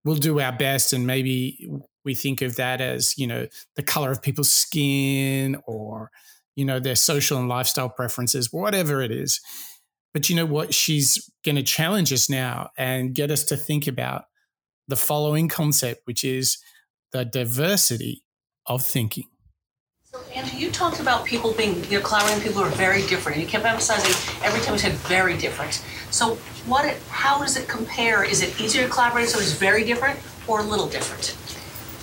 [0.07, 1.69] we'll do our best, and maybe
[2.05, 6.11] we think of that as you know the color of people's skin or
[6.55, 9.41] you know their social and lifestyle preferences, whatever it is.
[10.15, 10.73] But you know what?
[10.73, 14.25] She's going to challenge us now and get us to think about
[14.89, 16.57] the following concept, which is
[17.13, 18.23] the diversity
[18.65, 19.25] of thinking.
[20.35, 23.41] Andrew, you talked about people being, you know, collaborating people are very different.
[23.41, 24.13] You kept emphasizing
[24.45, 25.83] every time you said very different.
[26.11, 26.35] So,
[26.67, 26.85] what?
[26.85, 28.25] It, how does it compare?
[28.25, 31.37] Is it easier to collaborate so it's very different, or a little different?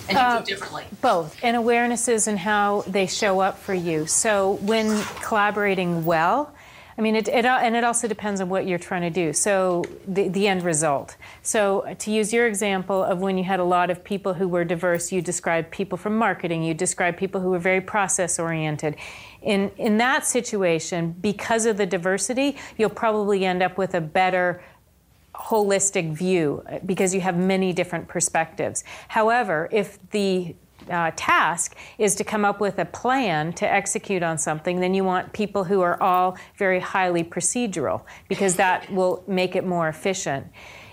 [0.08, 0.84] And you uh, do differently.
[1.00, 4.06] Both, and awarenesses and how they show up for you.
[4.06, 6.53] So, when collaborating well,
[6.96, 9.32] I mean, it, it, and it also depends on what you're trying to do.
[9.32, 11.16] So, the, the end result.
[11.42, 14.64] So, to use your example of when you had a lot of people who were
[14.64, 18.96] diverse, you described people from marketing, you described people who were very process oriented.
[19.42, 24.62] In, in that situation, because of the diversity, you'll probably end up with a better
[25.34, 28.84] holistic view uh, because you have many different perspectives.
[29.08, 30.54] However, if the
[30.90, 35.04] uh, task is to come up with a plan to execute on something, then you
[35.04, 40.46] want people who are all very highly procedural because that will make it more efficient.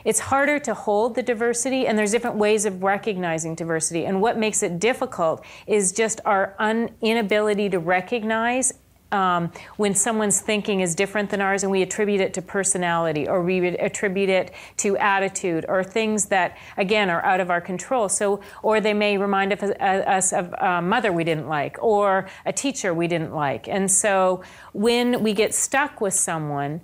[0.03, 4.05] It's harder to hold the diversity, and there's different ways of recognizing diversity.
[4.05, 8.73] And what makes it difficult is just our un- inability to recognize
[9.11, 13.41] um, when someone's thinking is different than ours and we attribute it to personality or
[13.41, 18.09] we attribute it to attitude or things that, again, are out of our control.
[18.09, 22.93] So, or they may remind us of a mother we didn't like or a teacher
[22.93, 23.67] we didn't like.
[23.67, 24.43] And so
[24.73, 26.81] when we get stuck with someone,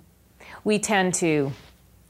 [0.64, 1.52] we tend to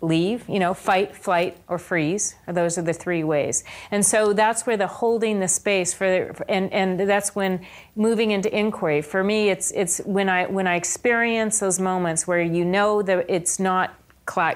[0.00, 2.36] leave, you know, fight, flight, or freeze.
[2.46, 3.64] Those are the three ways.
[3.90, 8.56] And so that's where the holding the space for, and, and that's when moving into
[8.56, 9.02] inquiry.
[9.02, 13.26] For me, it's, it's when I, when I experience those moments where you know that
[13.28, 13.97] it's not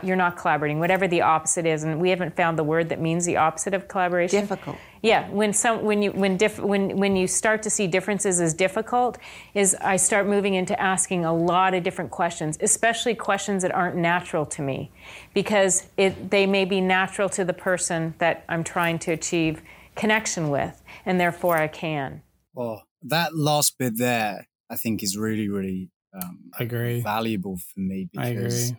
[0.02, 3.24] you're not collaborating, whatever the opposite is, and we haven't found the word that means
[3.24, 4.40] the opposite of collaboration.
[4.40, 4.76] Difficult.
[5.02, 8.54] Yeah, when some when you when diff, when when you start to see differences as
[8.54, 9.18] difficult,
[9.54, 13.96] is I start moving into asking a lot of different questions, especially questions that aren't
[13.96, 14.90] natural to me,
[15.34, 19.62] because it they may be natural to the person that I'm trying to achieve
[19.96, 22.22] connection with, and therefore I can.
[22.54, 27.00] Well, that last bit there, I think, is really really um, I agree.
[27.00, 28.74] valuable for me because.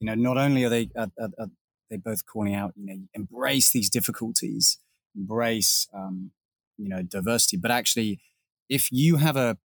[0.00, 1.50] You know, not only are they are, are, are
[1.90, 4.78] they both calling out, you know, embrace these difficulties,
[5.16, 6.30] embrace, um,
[6.76, 8.20] you know, diversity, but actually,
[8.68, 9.58] if you have a,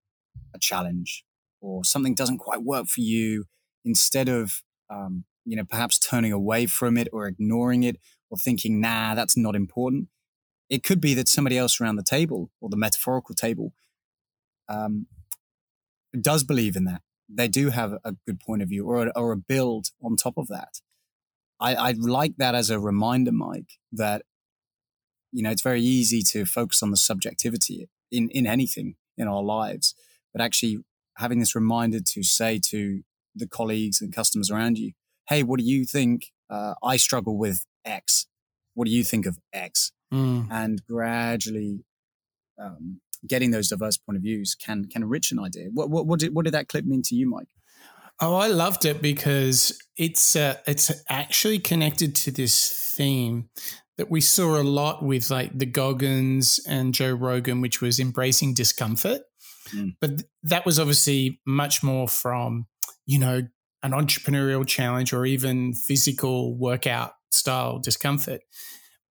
[0.54, 1.24] a challenge
[1.60, 3.44] or something doesn't quite work for you,
[3.84, 7.96] instead of, um, you know, perhaps turning away from it or ignoring it
[8.30, 10.08] or thinking, nah, that's not important,
[10.70, 13.72] it could be that somebody else around the table or the metaphorical table
[14.68, 15.06] um,
[16.18, 17.02] does believe in that
[17.34, 20.34] they do have a good point of view or a, or a build on top
[20.36, 20.80] of that.
[21.60, 24.22] I, I like that as a reminder, Mike, that
[25.30, 29.42] you know it's very easy to focus on the subjectivity in in anything in our
[29.42, 29.94] lives,
[30.32, 30.78] but actually
[31.18, 33.02] having this reminder to say to
[33.34, 34.92] the colleagues and customers around you,
[35.28, 36.32] "Hey, what do you think?
[36.50, 38.26] Uh, I struggle with X.
[38.74, 40.48] What do you think of X?" Mm.
[40.50, 41.84] And gradually
[42.58, 45.68] um, getting those diverse point of views can can enrich an idea.
[45.72, 47.48] What what what did, what did that clip mean to you, Mike?
[48.20, 53.48] Oh, I loved it because it's uh, it's actually connected to this theme
[53.98, 58.54] that we saw a lot with like the Goggins and Joe Rogan, which was embracing
[58.54, 59.22] discomfort.
[59.74, 59.96] Mm.
[60.00, 62.66] But that was obviously much more from
[63.06, 63.42] you know
[63.82, 68.42] an entrepreneurial challenge or even physical workout style discomfort.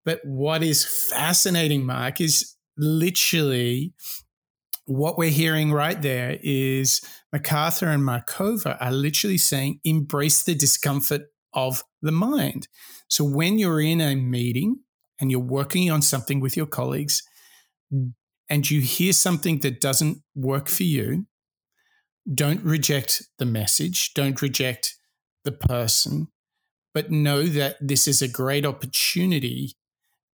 [0.05, 3.93] But what is fascinating, Mark, is literally
[4.87, 7.03] what we're hearing right there is
[7.35, 12.69] McArthur and Markova are literally saying embrace the discomfort of the mind.
[13.09, 14.81] So when you're in a meeting
[15.21, 17.23] and you're working on something with your colleagues
[18.49, 21.27] and you hear something that doesn't work for you,
[22.33, 24.97] don't reject the message, don't reject
[25.45, 26.29] the person,
[26.95, 29.77] but know that this is a great opportunity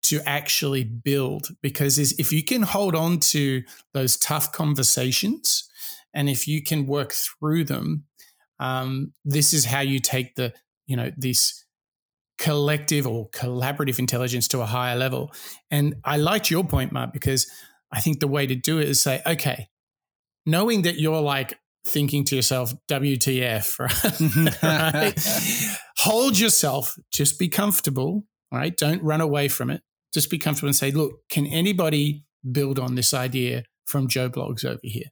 [0.04, 5.68] to actually build because if you can hold on to those tough conversations
[6.12, 8.04] and if you can work through them
[8.60, 10.52] um, this is how you take the
[10.86, 11.64] you know this
[12.38, 15.32] collective or collaborative intelligence to a higher level.
[15.70, 17.50] And i liked your point mark because
[17.92, 19.68] i think the way to do it is say okay
[20.46, 23.78] knowing that you're like thinking to yourself wtf
[24.62, 25.78] right, right?
[25.98, 28.24] hold yourself just be comfortable
[28.54, 28.76] right?
[28.76, 29.82] Don't run away from it
[30.14, 34.64] Just be comfortable and say, look, can anybody build on this idea from Joe Bloggs
[34.64, 35.10] over here?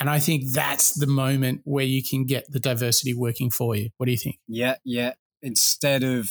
[0.00, 3.90] And I think that's the moment where you can get the diversity working for you.
[3.96, 4.38] What do you think?
[4.46, 5.14] Yeah, yeah.
[5.42, 6.30] Instead of,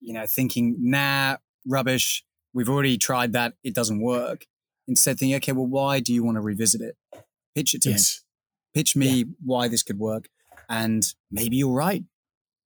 [0.00, 1.36] you know, thinking, nah,
[1.66, 4.46] rubbish, we've already tried that, it doesn't work.
[4.86, 6.96] Instead, thinking, okay, well, why do you want to revisit it?
[7.54, 8.22] Pitch it to yes.
[8.74, 8.80] me.
[8.80, 9.24] Pitch me yeah.
[9.44, 10.28] why this could work.
[10.68, 12.04] And maybe you're right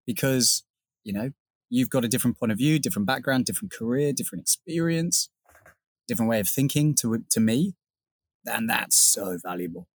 [0.06, 0.62] because,
[1.04, 1.32] you know,
[1.72, 5.30] you've got a different point of view, different background, different career, different experience,
[6.06, 7.74] different way of thinking to, to me.
[8.46, 9.88] And that's so valuable.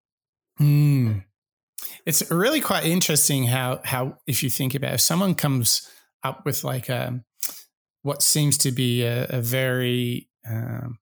[0.57, 1.19] Hmm.
[2.05, 5.87] It's really quite interesting how how if you think about it, if someone comes
[6.23, 7.23] up with like a um,
[8.01, 10.97] what seems to be a, a very um,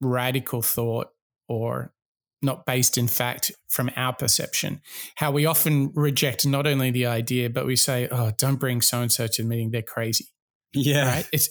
[0.00, 1.08] radical thought
[1.46, 1.92] or
[2.42, 4.80] not based in fact from our perception.
[5.16, 9.02] How we often reject not only the idea but we say oh don't bring so
[9.02, 9.70] and so to the meeting.
[9.70, 10.26] They're crazy.
[10.72, 11.10] Yeah.
[11.10, 11.28] Right?
[11.32, 11.50] It's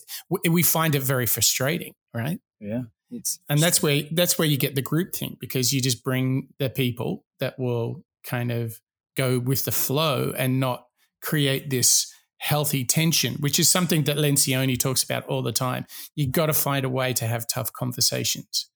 [0.50, 2.40] we find it very frustrating right?
[2.60, 2.84] Yeah.
[3.10, 6.70] It's and that's where that's where you get the groupthink because you just bring the
[6.70, 8.80] people that will kind of
[9.16, 10.84] go with the flow and not
[11.22, 15.86] create this healthy tension, which is something that Lencioni talks about all the time.
[16.16, 18.70] You've got to find a way to have tough conversations,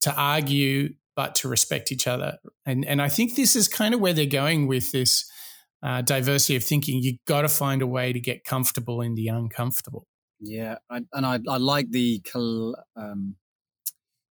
[0.00, 2.38] to argue, but to respect each other.
[2.66, 5.30] And and I think this is kind of where they're going with this
[5.82, 7.02] uh, diversity of thinking.
[7.02, 10.06] You've got to find a way to get comfortable in the uncomfortable.
[10.40, 12.20] Yeah, I, and I, I like the
[12.96, 13.36] um,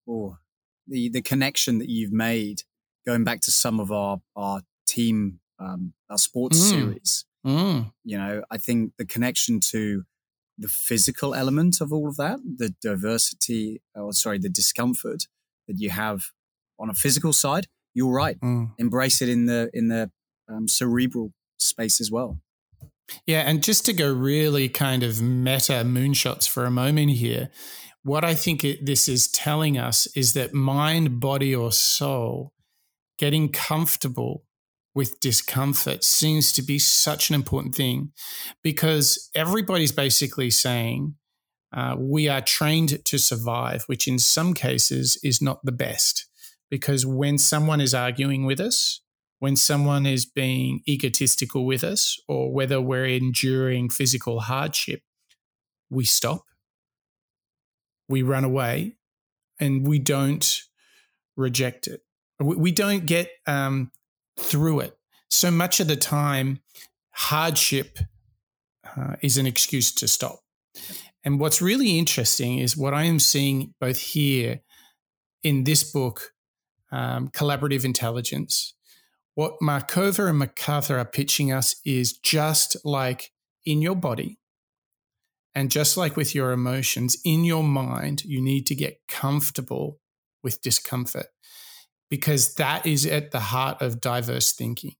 [0.05, 0.39] or
[0.88, 2.63] the the connection that you've made
[3.05, 6.69] going back to some of our our team um, our sports mm.
[6.69, 7.25] series.
[7.45, 7.91] Mm.
[8.03, 10.03] You know, I think the connection to
[10.57, 15.27] the physical element of all of that, the diversity, or sorry, the discomfort
[15.67, 16.32] that you have
[16.80, 17.67] on a physical side.
[17.93, 18.39] You're right.
[18.39, 18.71] Mm.
[18.77, 20.11] Embrace it in the in the
[20.47, 22.39] um, cerebral space as well.
[23.25, 27.49] Yeah, and just to go really kind of meta moonshots for a moment here,
[28.03, 32.53] what I think it, this is telling us is that mind, body, or soul
[33.17, 34.43] getting comfortable
[34.95, 38.11] with discomfort seems to be such an important thing
[38.63, 41.15] because everybody's basically saying
[41.71, 46.28] uh, we are trained to survive, which in some cases is not the best.
[46.70, 49.01] Because when someone is arguing with us,
[49.39, 55.01] when someone is being egotistical with us, or whether we're enduring physical hardship,
[55.89, 56.43] we stop,
[58.07, 58.97] we run away,
[59.59, 60.61] and we don't
[61.36, 62.01] reject it.
[62.39, 63.91] We don't get um,
[64.38, 64.97] through it.
[65.30, 66.59] So much of the time,
[67.11, 67.99] hardship
[68.97, 70.39] uh, is an excuse to stop.
[71.24, 74.61] And what's really interesting is what I am seeing both here
[75.43, 76.34] in this book,
[76.91, 78.73] um, Collaborative Intelligence.
[79.35, 83.31] What Markova and McArthur are pitching us is just like
[83.65, 84.39] in your body
[85.55, 89.99] and just like with your emotions, in your mind, you need to get comfortable
[90.43, 91.27] with discomfort
[92.09, 94.95] because that is at the heart of diverse thinking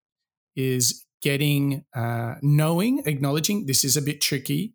[0.56, 4.74] is getting uh, knowing acknowledging this is a bit tricky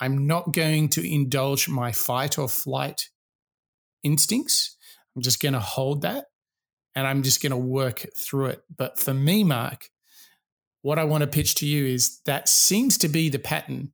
[0.00, 3.08] i'm not going to indulge my fight or flight
[4.02, 4.76] instincts
[5.14, 6.26] i'm just going to hold that
[6.96, 9.90] and i'm just going to work through it but for me mark
[10.82, 13.92] what i want to pitch to you is that seems to be the pattern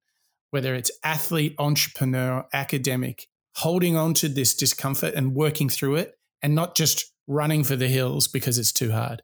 [0.50, 3.26] whether it's athlete entrepreneur academic
[3.56, 7.88] holding on to this discomfort and working through it and not just running for the
[7.88, 9.22] hills because it's too hard.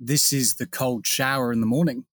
[0.00, 2.04] This is the cold shower in the morning.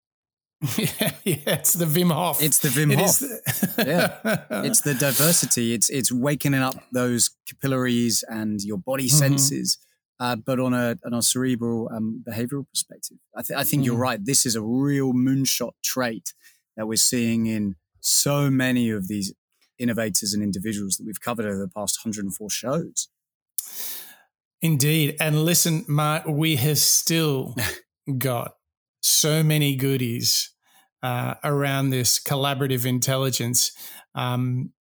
[0.77, 2.41] Yeah, yeah, it's the Wim Hof.
[2.41, 3.19] It's the Wim Hof.
[3.19, 5.73] The- yeah, it's the diversity.
[5.73, 9.17] It's it's waking up those capillaries and your body mm-hmm.
[9.17, 9.77] senses,
[10.19, 13.17] uh, but on a on a cerebral um, behavioral perspective.
[13.35, 13.85] I, th- I think mm.
[13.85, 14.23] you're right.
[14.23, 16.33] This is a real moonshot trait
[16.77, 19.33] that we're seeing in so many of these
[19.79, 23.09] innovators and individuals that we've covered over the past 104 shows.
[24.61, 25.17] Indeed.
[25.19, 27.55] And listen, Mark, we have still
[28.17, 28.55] got
[29.01, 30.51] so many goodies
[31.03, 33.71] uh, around this collaborative intelligence.
[34.15, 34.71] Um,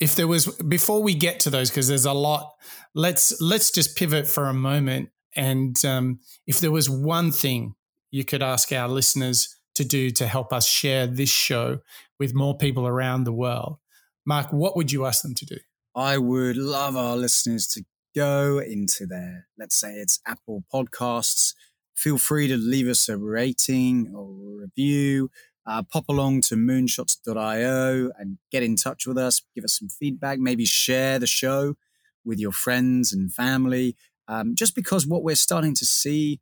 [0.00, 2.52] if there was before we get to those, because there's a lot,
[2.94, 5.10] let's let's just pivot for a moment.
[5.36, 7.74] And um, if there was one thing
[8.10, 11.78] you could ask our listeners to do to help us share this show
[12.18, 13.78] with more people around the world,
[14.24, 15.58] Mark, what would you ask them to do?
[15.94, 21.54] I would love our listeners to go into their, let's say it's Apple Podcasts,
[21.98, 25.30] feel free to leave us a rating or a review.
[25.66, 30.38] Uh, pop along to moonshots.io and get in touch with us, give us some feedback,
[30.38, 31.74] maybe share the show
[32.24, 33.94] with your friends and family.
[34.28, 36.40] Um, just because what we're starting to see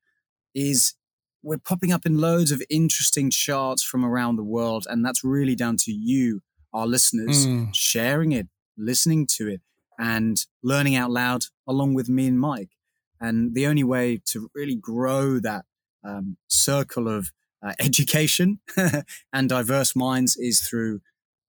[0.55, 0.95] is
[1.43, 5.55] we're popping up in loads of interesting charts from around the world, and that's really
[5.55, 6.43] down to you,
[6.73, 7.75] our listeners, mm.
[7.75, 9.61] sharing it, listening to it
[9.99, 12.76] and learning out loud along with me and Mike.
[13.21, 15.65] And the only way to really grow that
[16.05, 17.31] um, circle of
[17.63, 18.61] uh, education
[19.33, 21.01] and diverse minds is through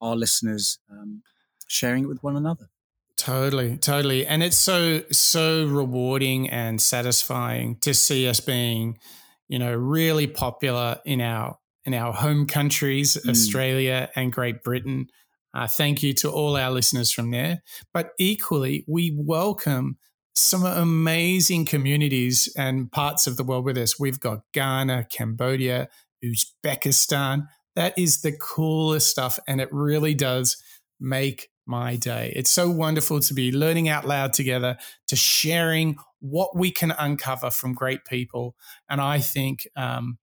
[0.02, 1.24] our listeners um,
[1.68, 2.70] sharing it with one another.
[3.18, 4.28] Totally, totally.
[4.28, 9.00] And it's so, so rewarding and satisfying to see us being,
[9.48, 13.30] you know, really popular in our in our home countries, mm.
[13.30, 15.08] Australia and Great Britain.
[15.54, 17.64] Uh, thank you to all our listeners from there.
[17.94, 19.98] But equally, we welcome
[20.38, 24.00] some amazing communities and parts of the world with us.
[24.00, 25.90] We've got Ghana, Cambodia,
[26.24, 27.48] Uzbekistan.
[27.76, 29.40] That is the coolest stuff.
[29.48, 30.62] And it really does
[31.00, 32.34] make my day.
[32.36, 34.78] It's so wonderful to be learning out loud together,
[35.08, 38.56] to sharing what we can uncover from great people.
[38.90, 40.18] And I think um,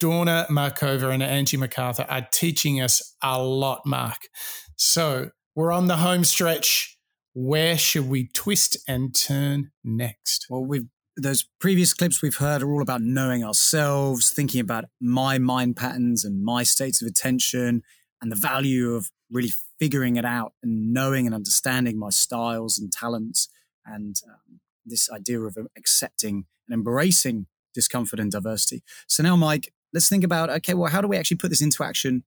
[0.00, 4.28] Dawna Markova and Angie McArthur are teaching us a lot, Mark.
[4.76, 6.96] So we're on the home stretch.
[7.32, 10.46] Where should we twist and turn next?
[10.50, 15.38] Well, we've those previous clips we've heard are all about knowing ourselves, thinking about my
[15.38, 17.82] mind patterns and my states of attention,
[18.22, 22.90] and the value of really figuring it out and knowing and understanding my styles and
[22.92, 23.48] talents,
[23.84, 28.82] and um, this idea of accepting and embracing discomfort and diversity.
[29.06, 31.84] So now, Mike, let's think about okay, well, how do we actually put this into
[31.84, 32.24] action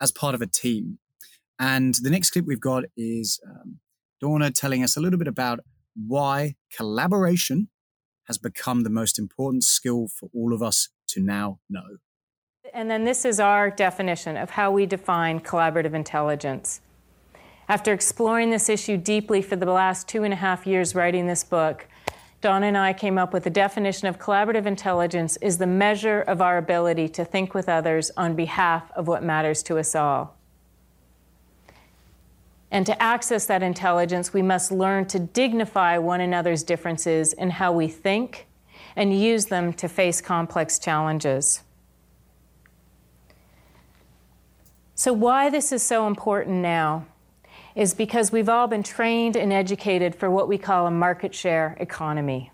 [0.00, 0.98] as part of a team?
[1.58, 3.78] And the next clip we've got is um,
[4.22, 5.60] Dawna telling us a little bit about
[5.94, 7.68] why collaboration
[8.24, 11.98] has become the most important skill for all of us to now know.
[12.72, 16.80] And then this is our definition of how we define collaborative intelligence.
[17.68, 21.44] After exploring this issue deeply for the last two and a half years writing this
[21.44, 21.86] book,
[22.42, 26.42] Dawna and I came up with the definition of collaborative intelligence is the measure of
[26.42, 30.33] our ability to think with others on behalf of what matters to us all.
[32.74, 37.70] And to access that intelligence, we must learn to dignify one another's differences in how
[37.70, 38.48] we think
[38.96, 41.62] and use them to face complex challenges.
[44.96, 47.06] So, why this is so important now
[47.76, 51.76] is because we've all been trained and educated for what we call a market share
[51.78, 52.50] economy.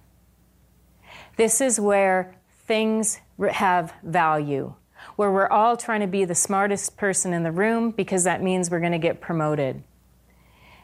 [1.36, 3.20] This is where things
[3.52, 4.74] have value,
[5.16, 8.70] where we're all trying to be the smartest person in the room because that means
[8.70, 9.82] we're going to get promoted.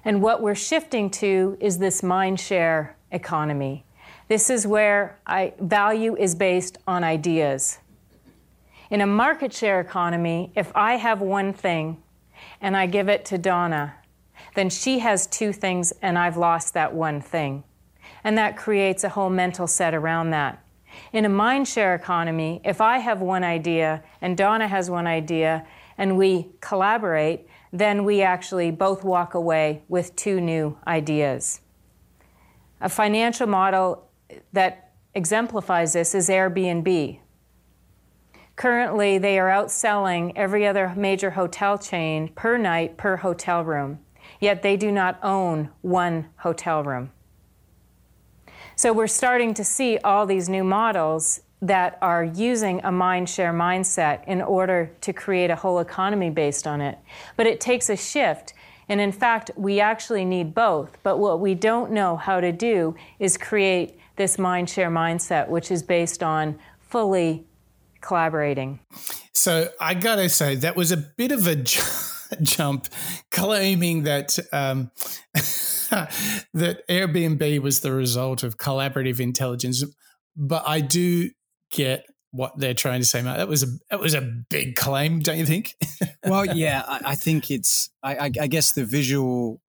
[0.07, 3.85] And what we're shifting to is this mind share economy.
[4.29, 7.81] This is where I, value is based on ideas.
[8.89, 12.01] In a market share economy, if I have one thing
[12.61, 13.95] and I give it to Dawna,
[14.55, 17.65] then she has two things and I've lost that one thing.
[18.23, 20.65] And that creates a whole mental set around that.
[21.13, 25.67] In a mind share economy, if I have one idea and Dawna has one idea
[25.99, 27.49] and we collaborate,
[27.79, 31.61] then we actually both walk away with two new ideas.
[32.81, 34.09] A financial model
[34.53, 37.19] that exemplifies this is Airbnb.
[38.57, 43.99] Currently, they are outselling every other major hotel chain per night per hotel room
[44.41, 47.11] yet they do not own one hotel room.
[48.75, 53.53] So we're starting to see all these new models that are using a mind share
[53.53, 56.99] mindset in order to create a whole economy based on it.
[57.37, 58.53] But it takes a shift.
[58.89, 60.99] And in fact, we actually need both.
[61.03, 65.71] But what we don't know how to do is create this mind share mindset, which
[65.71, 67.47] is based on fully
[68.01, 68.79] collaborating.
[69.33, 71.57] So I got to say, that was a bit of a.
[72.43, 72.89] jump
[73.31, 74.91] claiming that um,
[76.55, 79.85] that Airbnb was the result of collaborative intelligence.
[80.37, 81.31] But I do
[81.71, 83.39] get what they're trying to say, Matt.
[83.39, 85.75] That was a that was a big claim, don't you think?
[86.25, 87.91] well, yeah, I, I, think it's.
[88.03, 89.61] I, I, I guess the visual.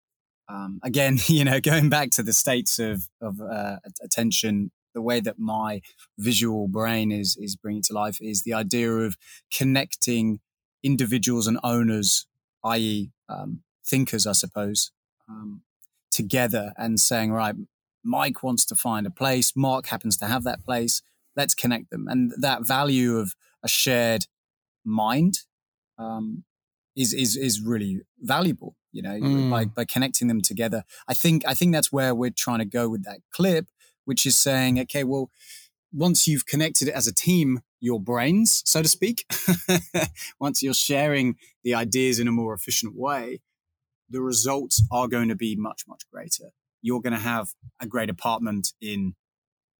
[0.49, 5.19] Um, again, you know, going back to the states of of uh, attention, the way
[5.19, 5.81] that my
[6.17, 9.17] visual brain is is bringing to life is the idea of
[9.51, 10.39] connecting
[10.83, 12.27] individuals and owners
[12.63, 14.91] i.e., um, thinkers, I suppose,
[15.29, 15.61] um,
[16.11, 17.55] together and saying, right,
[18.03, 21.01] Mike wants to find a place, Mark happens to have that place,
[21.37, 22.07] let's connect them.
[22.09, 24.25] And that value of a shared
[24.83, 25.39] mind
[25.97, 26.43] um,
[26.95, 29.49] is, is, is really valuable, you know, mm.
[29.49, 30.83] by, by connecting them together.
[31.07, 33.67] I think, I think that's where we're trying to go with that clip,
[34.05, 35.29] which is saying, okay, well,
[35.93, 39.25] once you've connected it as a team, your brains, so to speak,
[40.39, 43.41] once you're sharing the ideas in a more efficient way,
[44.09, 46.51] the results are going to be much, much greater.
[46.81, 49.15] You're going to have a great apartment in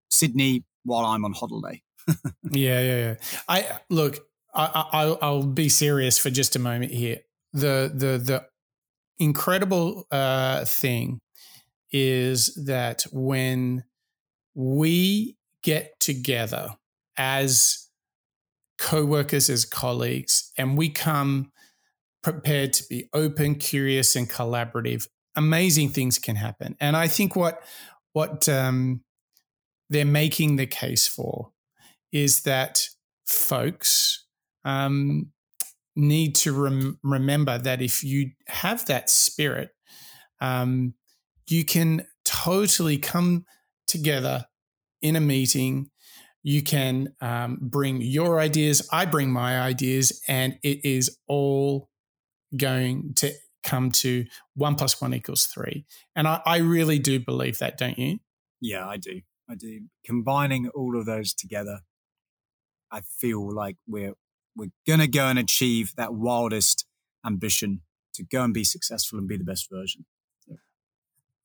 [0.09, 1.81] Sydney while I'm on holiday.
[2.51, 3.15] yeah, yeah, yeah.
[3.47, 4.19] I look.
[4.53, 7.19] I, I, I'll be serious for just a moment here.
[7.53, 8.45] The the the
[9.19, 11.19] incredible uh, thing
[11.91, 13.83] is that when
[14.55, 16.69] we get together
[17.17, 17.87] as
[18.77, 21.51] co-workers as colleagues and we come
[22.21, 27.63] prepared to be open curious and collaborative amazing things can happen and i think what
[28.13, 29.01] what um,
[29.89, 31.51] they're making the case for
[32.11, 32.87] is that
[33.25, 34.25] folks
[34.65, 35.31] um,
[35.95, 39.69] need to rem- remember that if you have that spirit,
[40.41, 40.93] um,
[41.47, 43.45] you can totally come
[43.87, 44.45] together
[45.01, 45.89] in a meeting.
[46.43, 51.89] You can um, bring your ideas, I bring my ideas, and it is all
[52.55, 53.31] going to
[53.63, 54.25] come to
[54.55, 55.85] one plus one equals three.
[56.15, 58.19] And I, I really do believe that, don't you?
[58.61, 59.21] Yeah, I do.
[59.49, 59.87] I do.
[60.05, 61.79] Combining all of those together,
[62.91, 64.13] I feel like we're
[64.55, 66.85] we're gonna go and achieve that wildest
[67.25, 67.81] ambition
[68.15, 70.05] to go and be successful and be the best version.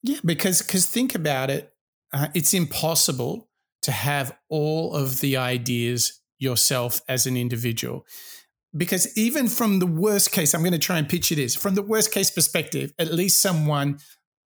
[0.02, 1.72] Yeah, because because think about it,
[2.12, 3.48] uh, it's impossible
[3.82, 8.04] to have all of the ideas yourself as an individual.
[8.76, 11.82] Because even from the worst case, I'm going to try and picture this from the
[11.82, 13.98] worst case perspective, at least someone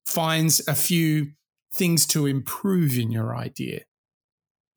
[0.06, 1.32] finds a few
[1.74, 3.82] things to improve in your idea,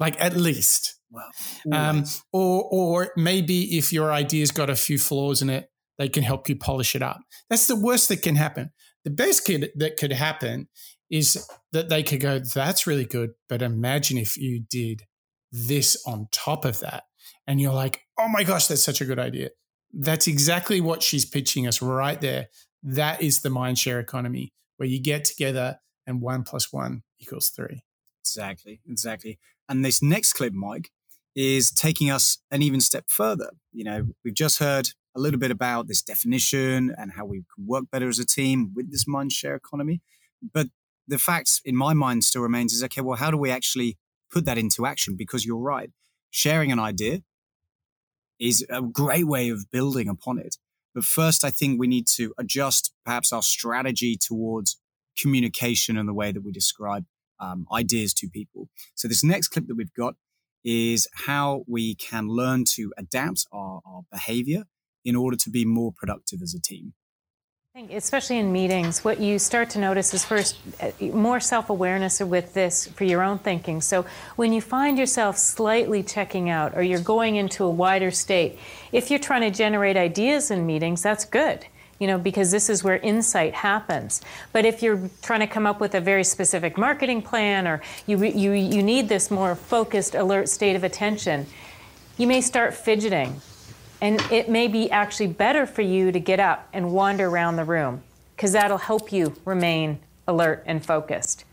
[0.00, 0.98] like at least.
[1.10, 1.30] Wow.
[1.72, 5.68] Um, or, or maybe if your idea's got a few flaws in it,
[5.98, 7.20] they can help you polish it up.
[7.48, 8.70] That's the worst that can happen.
[9.04, 10.68] The best kid that could happen
[11.10, 13.30] is that they could go, that's really good.
[13.48, 15.02] But imagine if you did
[15.52, 17.04] this on top of that.
[17.46, 19.50] And you're like, oh my gosh, that's such a good idea.
[19.92, 22.48] That's exactly what she's pitching us right there.
[22.82, 27.82] That is the mindshare economy where you get together and one plus one equals three.
[28.22, 29.38] Exactly, exactly.
[29.68, 30.90] And this next clip, Mike,
[31.34, 33.50] is taking us an even step further.
[33.72, 37.66] You know, we've just heard a little bit about this definition and how we can
[37.66, 40.00] work better as a team with this mind share economy.
[40.52, 40.68] But
[41.08, 43.96] the fact in my mind still remains is okay, well, how do we actually
[44.30, 45.16] put that into action?
[45.16, 45.90] Because you're right,
[46.30, 47.22] sharing an idea
[48.38, 50.56] is a great way of building upon it.
[50.94, 54.78] But first, I think we need to adjust perhaps our strategy towards
[55.16, 57.04] communication and the way that we describe
[57.40, 58.68] um, ideas to people.
[58.94, 60.14] So, this next clip that we've got
[60.64, 64.64] is how we can learn to adapt our, our behavior
[65.04, 66.92] in order to be more productive as a team.
[67.90, 72.54] Especially in meetings, what you start to notice is first uh, more self awareness with
[72.54, 73.82] this for your own thinking.
[73.82, 74.06] So,
[74.36, 78.58] when you find yourself slightly checking out or you're going into a wider state,
[78.92, 81.66] if you're trying to generate ideas in meetings, that's good
[81.98, 84.20] you know, because this is where insight happens.
[84.52, 88.22] But if you're trying to come up with a very specific marketing plan or you,
[88.24, 91.46] you, you need this more focused, alert state of attention,
[92.18, 93.40] you may start fidgeting.
[94.00, 97.64] And it may be actually better for you to get up and wander around the
[97.64, 98.02] room
[98.34, 101.44] because that'll help you remain alert and focused.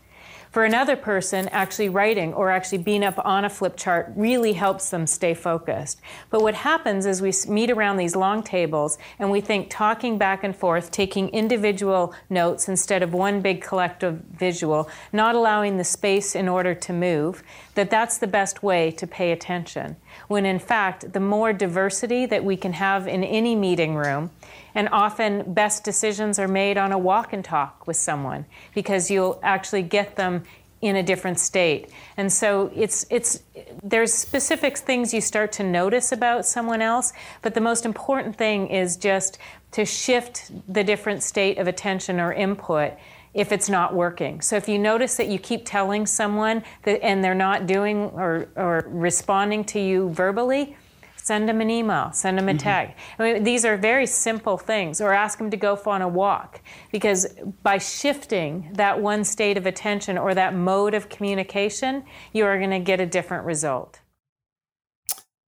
[0.54, 4.88] For another person, actually writing or actually being up on a flip chart really helps
[4.88, 6.00] them stay focused.
[6.30, 10.44] But what happens is we meet around these long tables and we think talking back
[10.44, 16.36] and forth, taking individual notes instead of one big collective visual, not allowing the space
[16.36, 17.42] in order to move,
[17.74, 19.96] that that's the best way to pay attention.
[20.28, 24.30] When in fact, the more diversity that we can have in any meeting room,
[24.74, 28.44] and often, best decisions are made on a walk and talk with someone
[28.74, 30.44] because you'll actually get them
[30.80, 31.88] in a different state.
[32.18, 33.42] And so it's it's
[33.82, 38.68] there's specific things you start to notice about someone else, but the most important thing
[38.68, 39.38] is just
[39.72, 42.92] to shift the different state of attention or input
[43.32, 44.40] if it's not working.
[44.40, 48.48] So if you notice that you keep telling someone that and they're not doing or,
[48.54, 50.76] or responding to you verbally,
[51.24, 52.58] send them an email, send them a mm-hmm.
[52.58, 52.94] tag.
[53.18, 56.08] I mean, these are very simple things, or ask them to go for on a
[56.08, 56.60] walk.
[56.92, 57.26] Because
[57.62, 62.04] by shifting that one state of attention or that mode of communication,
[62.34, 64.00] you are going to get a different result.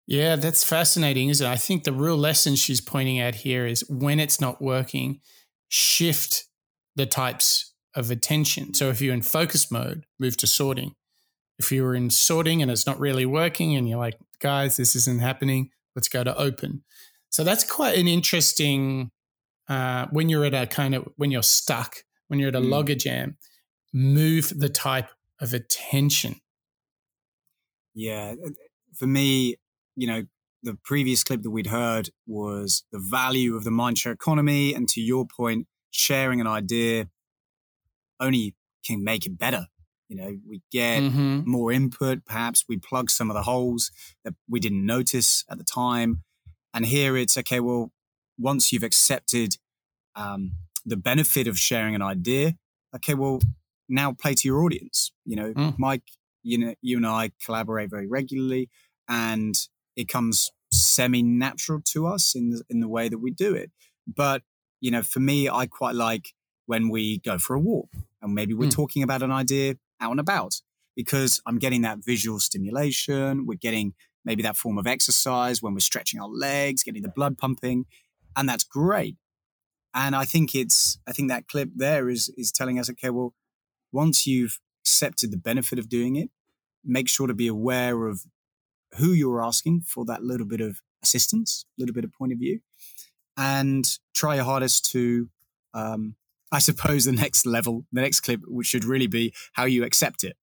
[0.07, 1.51] Yeah, that's fascinating, isn't it?
[1.51, 5.21] I think the real lesson she's pointing out here is when it's not working,
[5.69, 6.45] shift
[6.95, 8.73] the types of attention.
[8.73, 10.95] So if you're in focus mode, move to sorting.
[11.59, 15.21] If you're in sorting and it's not really working and you're like, guys, this isn't
[15.21, 15.71] happening.
[15.95, 16.85] Let's go to open.
[17.31, 19.11] So that's quite an interesting
[19.69, 21.97] uh, when you're at a kind of when you're stuck,
[22.29, 22.71] when you're at a mm.
[22.71, 23.37] logger jam,
[23.93, 26.37] move the type of attention.
[27.95, 28.51] Yeah, uh,
[28.95, 29.57] for me,
[29.97, 30.25] you know,
[30.63, 35.01] the previous clip that we'd heard was the value of the mindshare economy, and to
[35.01, 37.09] your point, sharing an idea
[38.21, 38.55] only
[38.85, 39.67] can make it better.
[40.09, 41.49] You know, we get mm-hmm.
[41.51, 42.25] more input.
[42.25, 43.91] Perhaps we plug some of the holes
[44.25, 46.23] that we didn't notice at the time.
[46.73, 47.61] And here it's okay.
[47.61, 47.93] Well,
[48.39, 49.57] once you've accepted
[50.15, 50.53] um,
[50.85, 52.55] the benefit of sharing an idea.
[52.95, 53.41] Okay, well,
[53.89, 55.13] now play to your audience.
[55.25, 55.79] You know, mm.
[55.79, 56.05] Mike,
[56.43, 58.71] you know, you and I collaborate very regularly,
[59.09, 59.55] and
[59.97, 63.71] it comes semi-natural to us in the, in the way that we do it.
[64.07, 64.43] But
[64.81, 66.33] you know, for me, I quite like
[66.67, 67.89] when we go for a walk
[68.21, 68.75] and maybe we're mm.
[68.75, 70.61] talking about an idea out and about
[70.95, 73.47] because I'm getting that visual stimulation.
[73.47, 73.95] We're getting
[74.25, 77.87] maybe that form of exercise when we're stretching our legs, getting the blood pumping,
[78.37, 79.17] and that's great.
[79.95, 83.35] And I think it's I think that clip there is is telling us, okay, well,
[83.93, 86.31] once you've accepted the benefit of doing it,
[86.85, 88.23] make sure to be aware of
[88.99, 92.39] who you're asking for that little bit of assistance, a little bit of point of
[92.39, 92.61] view,
[93.37, 95.29] and try your hardest to
[95.75, 96.17] um,
[96.53, 100.25] I suppose the next level, the next clip which should really be how you accept
[100.25, 100.37] it.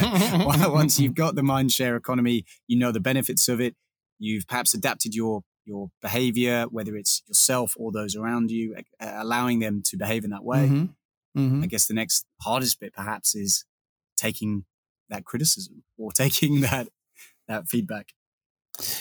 [0.72, 3.74] Once you've got the mind share economy, you know the benefits of it.
[4.18, 9.58] You've perhaps adapted your your behavior, whether it's yourself or those around you, uh, allowing
[9.58, 10.66] them to behave in that way.
[10.66, 10.84] Mm-hmm.
[11.38, 11.62] Mm-hmm.
[11.62, 13.64] I guess the next hardest bit, perhaps, is
[14.16, 14.64] taking
[15.10, 16.88] that criticism or taking that
[17.48, 18.12] that feedback.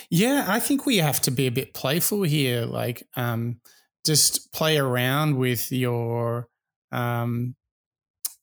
[0.10, 2.66] Yeah, I think we have to be a bit playful here.
[2.66, 3.60] Like, um,
[4.06, 6.48] just play around with your
[6.92, 7.56] um,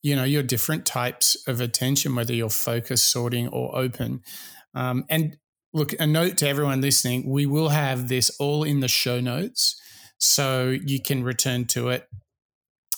[0.03, 4.23] you know your different types of attention whether you're focus sorting or open.
[4.75, 5.37] Um, and
[5.73, 9.81] look a note to everyone listening we will have this all in the show notes
[10.19, 12.09] so you can return to it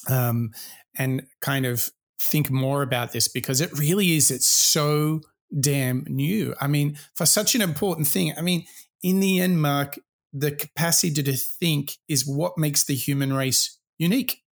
[0.09, 0.51] um,
[0.97, 1.91] and kind of
[2.21, 5.21] think more about this because it really is it's so
[5.61, 6.55] damn new.
[6.61, 8.65] I mean for such an important thing i mean
[9.03, 9.99] in the end mark
[10.39, 14.43] the capacity to think is what makes the human race unique.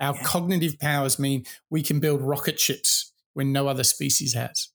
[0.00, 0.22] Our yeah.
[0.22, 4.68] cognitive powers mean we can build rocket ships when no other species has.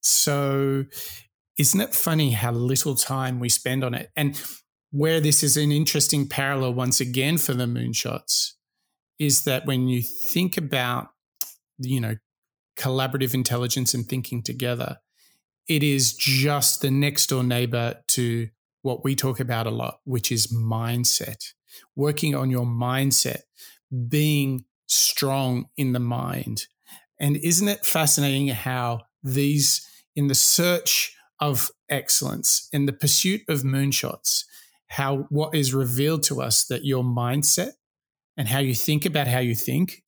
[0.00, 0.84] So,
[1.58, 4.10] isn't it funny how little time we spend on it?
[4.16, 4.40] And
[4.90, 8.52] where this is an interesting parallel once again for the moonshots
[9.18, 11.08] is that when you think about,
[11.78, 12.16] you know,
[12.76, 14.98] collaborative intelligence and thinking together,
[15.68, 18.48] it is just the next door neighbor to
[18.82, 21.52] what we talk about a lot, which is mindset,
[21.96, 23.42] working on your mindset,
[24.08, 26.66] being strong in the mind.
[27.20, 33.62] And isn't it fascinating how these, in the search of excellence, in the pursuit of
[33.62, 34.44] moonshots,
[34.88, 37.72] how what is revealed to us that your mindset
[38.36, 40.02] and how you think about how you think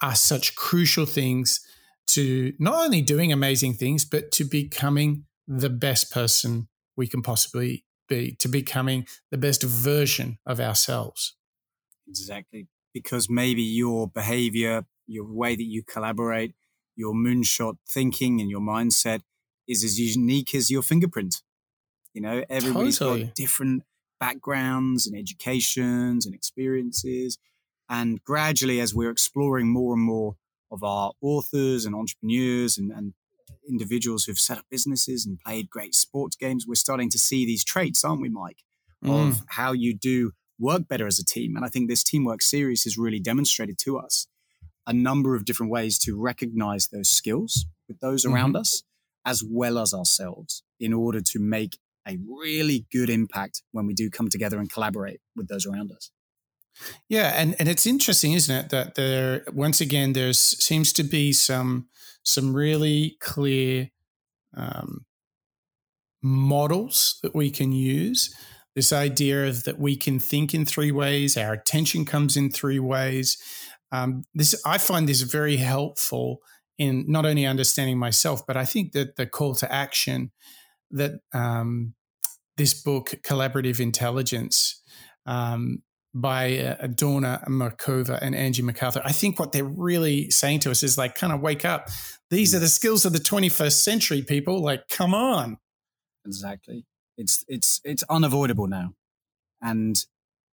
[0.00, 1.60] are such crucial things
[2.08, 7.84] to not only doing amazing things, but to becoming the best person we can possibly
[8.08, 11.36] be, to becoming the best version of ourselves.
[12.08, 12.68] Exactly.
[12.92, 16.54] Because maybe your behavior, your way that you collaborate,
[16.96, 19.20] your moonshot thinking and your mindset
[19.66, 21.42] is as unique as your fingerprint.
[22.12, 23.24] You know, everybody's totally.
[23.24, 23.84] got different
[24.20, 27.38] backgrounds and educations and experiences.
[27.88, 30.36] And gradually, as we're exploring more and more
[30.70, 33.14] of our authors and entrepreneurs and, and
[33.68, 37.64] individuals who've set up businesses and played great sports games, we're starting to see these
[37.64, 38.58] traits, aren't we, Mike?
[39.04, 39.28] Mm.
[39.28, 41.56] Of how you do work better as a team.
[41.56, 44.26] And I think this teamwork series has really demonstrated to us
[44.86, 48.34] a number of different ways to recognize those skills with those mm-hmm.
[48.34, 48.82] around us,
[49.24, 54.10] as well as ourselves, in order to make a really good impact when we do
[54.10, 56.10] come together and collaborate with those around us.
[57.08, 61.32] Yeah, and, and it's interesting, isn't it, that there once again there seems to be
[61.32, 61.88] some
[62.24, 63.90] some really clear
[64.56, 65.04] um,
[66.22, 68.34] models that we can use.
[68.74, 72.78] This idea of that we can think in three ways, our attention comes in three
[72.78, 73.36] ways.
[73.90, 76.40] Um, this I find this very helpful
[76.78, 80.30] in not only understanding myself, but I think that the call to action
[80.90, 81.94] that um,
[82.56, 84.80] this book, Collaborative Intelligence,
[85.26, 85.82] um,
[86.14, 89.00] by uh, Dawna Markova and Angie McArthur.
[89.04, 91.88] I think what they're really saying to us is like, kind of wake up.
[92.30, 94.60] These are the skills of the 21st century, people.
[94.60, 95.58] Like, come on.
[96.26, 96.84] Exactly.
[97.18, 98.94] It's it's it's unavoidable now,
[99.60, 100.02] and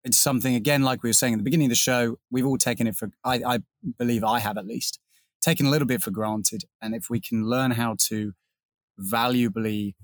[0.03, 2.17] it's something again, like we were saying at the beginning of the show.
[2.29, 3.11] We've all taken it for.
[3.23, 3.59] I, I
[3.97, 4.99] believe I have at least
[5.41, 8.33] taken a little bit for granted, and if we can learn how to
[8.97, 9.95] valuably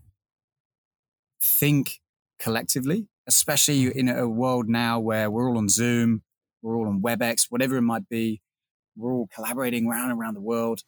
[1.41, 1.99] think
[2.39, 6.23] collectively especially in a world now where we're all on Zoom,
[6.61, 8.41] we're all on WebEx, whatever it might be.
[8.95, 10.82] We're all collaborating around and around the world.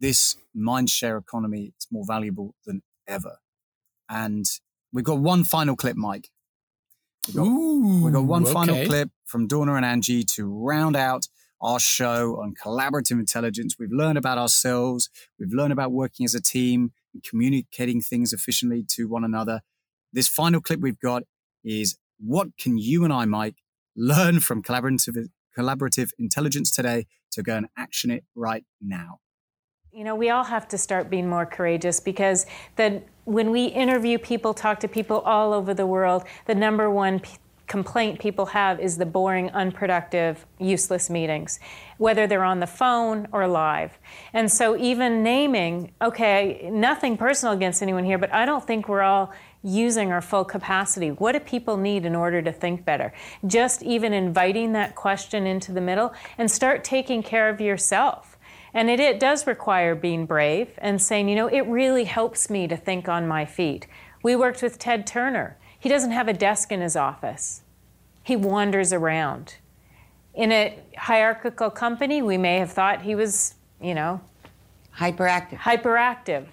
[0.00, 3.38] This mind share economy is more valuable than ever.
[4.08, 4.46] And
[4.92, 6.28] we've got one final clip, Mike.
[7.26, 8.52] We've got, Ooh, we've got one okay.
[8.52, 11.26] final clip from Dawna and Angie to round out
[11.60, 13.76] our show on collaborative intelligence.
[13.78, 15.08] We've learned about ourselves.
[15.38, 19.62] We've learned about working as a team and communicating things efficiently to one another.
[20.12, 21.22] This final clip we've got
[21.64, 23.56] is what can you and I, Mike,
[23.96, 29.20] learn from collaborative, collaborative intelligence today to go and action it right now.
[29.92, 32.46] You know, we all have to start being more courageous because
[32.76, 37.20] the, when we interview people, talk to people all over the world, the number one
[37.20, 37.36] p-
[37.68, 41.60] complaint people have is the boring, unproductive, useless meetings,
[41.98, 43.98] whether they're on the phone or live.
[44.32, 49.02] And so, even naming, okay, nothing personal against anyone here, but I don't think we're
[49.02, 49.32] all
[49.64, 51.10] using our full capacity.
[51.10, 53.12] What do people need in order to think better?
[53.46, 58.34] Just even inviting that question into the middle and start taking care of yourself
[58.74, 62.66] and it, it does require being brave and saying, you know, it really helps me
[62.66, 63.86] to think on my feet.
[64.22, 65.56] We worked with Ted Turner.
[65.78, 67.62] He doesn't have a desk in his office,
[68.24, 69.56] he wanders around.
[70.34, 74.20] In a hierarchical company, we may have thought he was, you know,
[74.98, 75.58] hyperactive.
[75.58, 76.46] Hyperactive.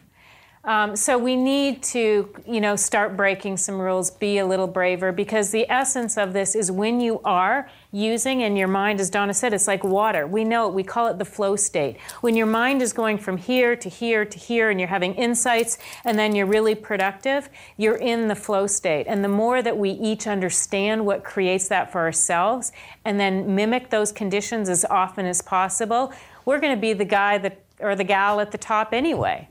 [0.64, 5.12] Um, so we need to, you know, start breaking some rules, be a little braver,
[5.12, 9.34] because the essence of this is when you are using, and your mind, as Dawna
[9.34, 10.28] said, it's like water.
[10.28, 10.76] We know it.
[10.76, 12.00] We call it the flow state.
[12.22, 15.80] When your mind is going from here to here to here, and you're having insights,
[16.06, 19.08] and then you're really productive, you're in the flow state.
[19.08, 22.72] And the more that we each understand what creates that for ourselves,
[23.04, 26.14] and then mimic those conditions as often as possible,
[26.46, 29.48] we're going to be the guy that or the gal at the top anyway.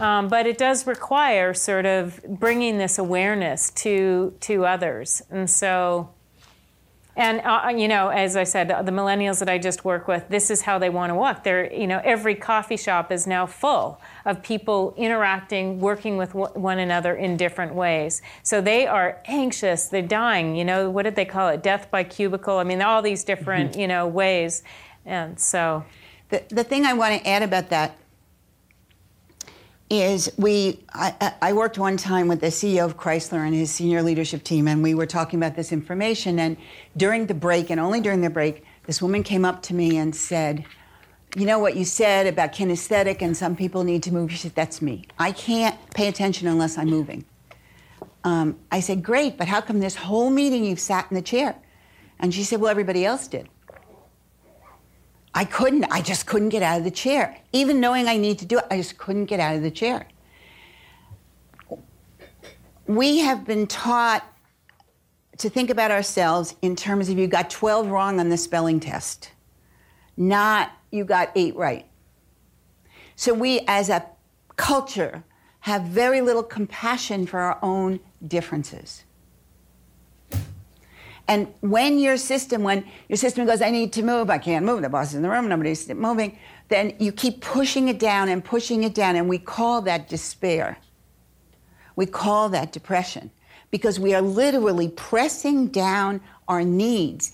[0.00, 6.10] Um, but it does require sort of bringing this awareness to to others, and so.
[7.16, 10.28] And uh, uh, you know, as I said, the millennials that I just work with,
[10.28, 11.42] this is how they want to walk.
[11.42, 16.78] They're, you know, every coffee shop is now full of people interacting, working with one
[16.78, 18.22] another in different ways.
[18.44, 19.86] So they are anxious.
[19.86, 20.54] They're dying.
[20.54, 21.62] You know, what did they call it?
[21.64, 22.56] Death by cubicle.
[22.56, 23.80] I mean, all these different, mm-hmm.
[23.80, 24.62] you know, ways.
[25.04, 25.84] And so,
[26.30, 27.98] the the thing I want to add about that
[29.90, 34.02] is we I, I, worked one time with the CEO of Chrysler and his senior
[34.02, 36.38] leadership team, and we were talking about this information.
[36.38, 36.56] And
[36.96, 40.14] during the break, and only during the break, this woman came up to me and
[40.14, 40.64] said,
[41.36, 44.54] "You know what you said about kinesthetic, and some people need to move." She said,
[44.54, 45.06] "That's me.
[45.18, 47.24] I can't pay attention unless I'm moving."
[48.22, 51.56] Um, I said, "Great, but how come this whole meeting you've sat in the chair?"
[52.20, 53.48] And she said, "Well, everybody else did."
[55.34, 55.84] I couldn't.
[55.90, 57.36] I just couldn't get out of the chair.
[57.52, 60.06] Even knowing I need to do it, I just couldn't get out of the chair.
[62.86, 64.24] We have been taught
[65.38, 69.30] to think about ourselves in terms of you got 12 wrong on the spelling test,
[70.16, 71.86] not you got eight right.
[73.14, 74.04] So we, as a
[74.56, 75.22] culture,
[75.60, 79.04] have very little compassion for our own differences.
[81.30, 84.82] And when your system, when your system goes, I need to move, I can't move,
[84.82, 88.44] the boss is in the room, nobody's moving, then you keep pushing it down and
[88.44, 90.78] pushing it down, and we call that despair.
[91.94, 93.30] We call that depression
[93.70, 97.30] because we are literally pressing down our needs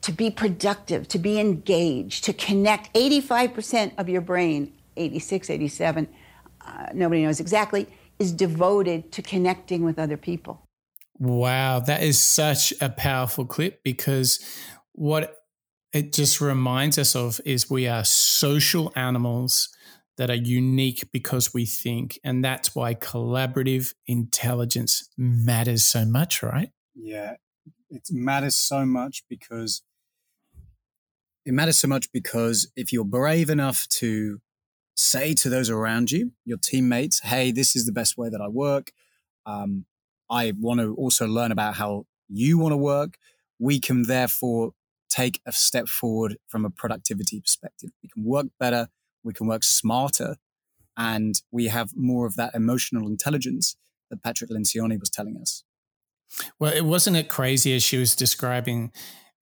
[0.00, 2.94] to be productive, to be engaged, to connect.
[2.94, 6.08] 85% of your brain, 86, 87,
[6.62, 7.88] uh, nobody knows exactly,
[8.18, 10.62] is devoted to connecting with other people.
[11.18, 14.40] Wow, that is such a powerful clip because
[14.92, 15.36] what
[15.92, 19.68] it just reminds us of is we are social animals
[20.16, 22.18] that are unique because we think.
[22.24, 26.70] And that's why collaborative intelligence matters so much, right?
[26.94, 27.34] Yeah,
[27.90, 29.82] it matters so much because
[31.44, 34.40] it matters so much because if you're brave enough to
[34.96, 38.48] say to those around you, your teammates, hey, this is the best way that I
[38.48, 38.92] work.
[39.46, 39.84] Um,
[40.34, 43.16] I want to also learn about how you want to work.
[43.60, 44.72] We can therefore
[45.08, 47.90] take a step forward from a productivity perspective.
[48.02, 48.88] We can work better,
[49.22, 50.36] we can work smarter,
[50.96, 53.76] and we have more of that emotional intelligence
[54.10, 55.62] that Patrick Lencioni was telling us.
[56.58, 58.90] Well, it wasn't it crazy as she was describing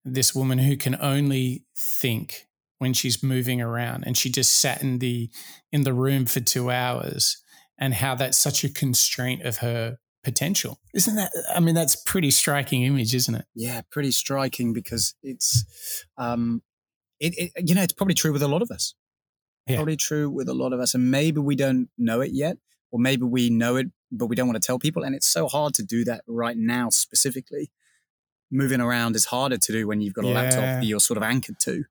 [0.05, 4.99] this woman who can only think when she's moving around and she just sat in
[4.99, 5.29] the
[5.71, 7.37] in the room for 2 hours
[7.79, 10.79] and how that's such a constraint of her potential.
[10.93, 11.31] Isn't that?
[11.53, 13.45] I mean, that's pretty striking image, isn't it?
[13.55, 16.61] Yeah, pretty striking because it's, um,
[17.19, 18.95] it, it you know, it's probably true with a lot of us.
[19.67, 19.77] Yeah.
[19.77, 22.57] Probably true with a lot of us, and maybe we don't know it yet,
[22.91, 25.47] or maybe we know it but we don't want to tell people, and it's so
[25.47, 27.71] hard to do that right now specifically.
[28.51, 30.33] Moving around is harder to do when you've got a yeah.
[30.35, 31.83] laptop that you're sort of anchored to.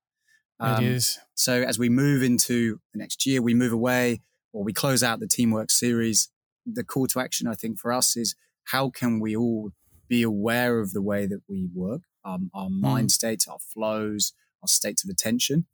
[0.61, 1.19] Um, it is.
[1.35, 4.21] So as we move into the next year, we move away
[4.53, 6.29] or we close out the teamwork series
[6.67, 8.35] the call to action, I think, for us is
[8.65, 9.73] how can we all
[10.09, 12.81] be aware of the way that we work, um, our mm.
[12.81, 14.33] mind states, our flows,
[14.63, 15.67] our states of attention,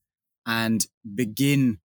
[0.46, 1.78] and begin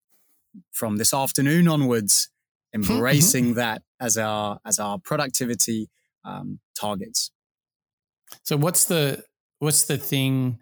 [0.71, 2.29] from this afternoon onwards
[2.73, 5.89] embracing that as our as our productivity
[6.23, 7.31] um, targets.
[8.43, 9.23] So what's the
[9.59, 10.59] what's the thing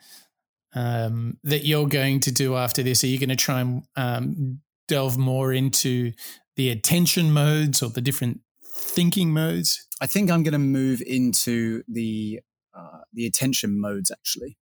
[0.74, 3.04] um, that you're going to do after this?
[3.04, 6.14] Are you going to try and um, delve more into
[6.60, 9.88] the attention modes or the different thinking modes?
[10.02, 12.42] I think I'm going to move into the
[12.78, 14.12] uh, the attention modes.
[14.12, 14.58] Actually,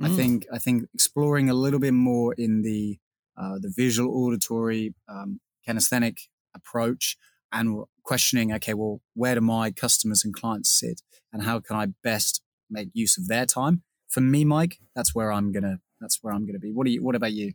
[0.00, 0.06] mm.
[0.06, 2.98] I think I think exploring a little bit more in the
[3.36, 6.16] uh, the visual, auditory, um, kinesthetic
[6.56, 7.16] approach,
[7.52, 8.52] and questioning.
[8.54, 12.88] Okay, well, where do my customers and clients sit, and how can I best make
[12.94, 13.82] use of their time?
[14.08, 15.78] For me, Mike, that's where I'm gonna.
[16.00, 16.72] That's where I'm gonna be.
[16.72, 17.00] What do you?
[17.00, 17.52] What about you?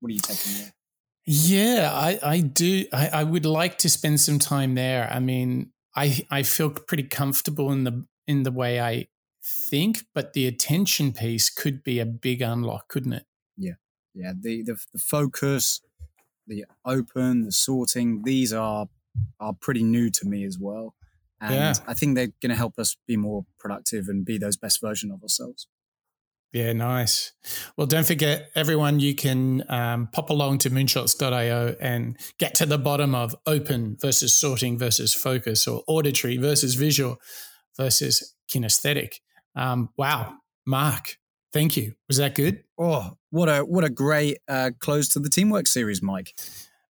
[0.00, 0.75] What are you taking there?
[1.26, 2.86] Yeah, I, I do.
[2.92, 5.08] I, I would like to spend some time there.
[5.12, 9.08] I mean, I I feel pretty comfortable in the in the way I
[9.42, 13.24] think, but the attention piece could be a big unlock, couldn't it?
[13.56, 13.74] Yeah,
[14.14, 14.32] yeah.
[14.38, 15.80] The the, the focus,
[16.46, 18.22] the open, the sorting.
[18.22, 18.88] These are
[19.40, 20.94] are pretty new to me as well,
[21.40, 21.74] and yeah.
[21.88, 25.10] I think they're going to help us be more productive and be those best version
[25.10, 25.66] of ourselves.
[26.56, 27.32] Yeah, nice.
[27.76, 32.78] Well, don't forget, everyone, you can um, pop along to moonshots.io and get to the
[32.78, 37.18] bottom of open versus sorting versus focus or auditory versus visual
[37.76, 39.16] versus kinesthetic.
[39.54, 40.32] Um, wow,
[40.64, 41.18] Mark,
[41.52, 41.92] thank you.
[42.08, 42.64] Was that good?
[42.78, 46.32] Oh, what a what a great uh, close to the teamwork series, Mike.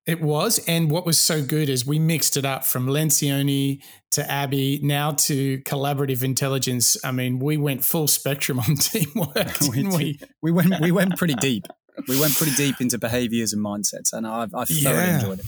[0.06, 0.60] It was.
[0.68, 3.82] And what was so good is we mixed it up from Lencioni
[4.12, 6.96] to Abby, now to collaborative intelligence.
[7.04, 10.20] I mean, we went full spectrum on teamwork, didn't we?
[10.42, 11.66] We went, we went pretty deep.
[12.08, 15.16] We went pretty deep into behaviors and mindsets, and I've, I've thoroughly yeah.
[15.16, 15.46] enjoyed it.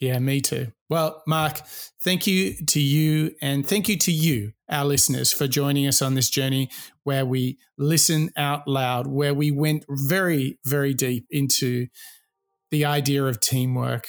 [0.00, 0.72] Yeah, me too.
[0.90, 1.60] Well, Mark,
[2.02, 6.14] thank you to you, and thank you to you, our listeners, for joining us on
[6.14, 6.70] this journey
[7.04, 11.86] where we listen out loud, where we went very, very deep into
[12.72, 14.08] the idea of teamwork.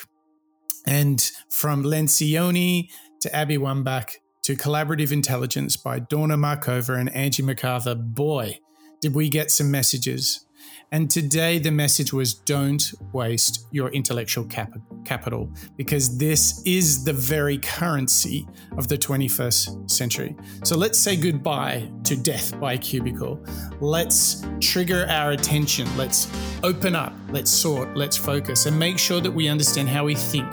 [0.88, 2.90] And from Lencioni
[3.22, 8.60] to Abby Wambach to Collaborative Intelligence by Dawna Markova and Angie McArthur, boy,
[9.02, 10.46] did we get some messages.
[10.94, 12.84] And today the message was don't
[13.14, 20.36] waste your intellectual cap- capital because this is the very currency of the 21st century.
[20.64, 23.44] So let's say goodbye to death by cubicle.
[23.82, 25.88] Let's trigger our attention.
[25.98, 26.28] Let's
[26.62, 27.14] open up.
[27.30, 27.98] Let's sort.
[27.98, 30.48] Let's focus and make sure that we understand how we think,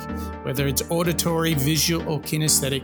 [0.47, 2.83] whether it's auditory, visual, or kinesthetic.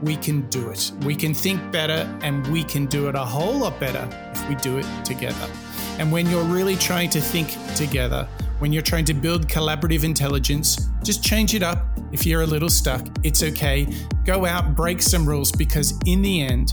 [0.00, 0.90] We can do it.
[1.02, 4.54] We can think better and we can do it a whole lot better if we
[4.54, 5.50] do it together.
[5.98, 8.28] And when you're really trying to think together,
[8.58, 11.86] when you're trying to build collaborative intelligence, just change it up.
[12.12, 13.86] If you're a little stuck, it's okay.
[14.24, 16.72] Go out, break some rules, because in the end,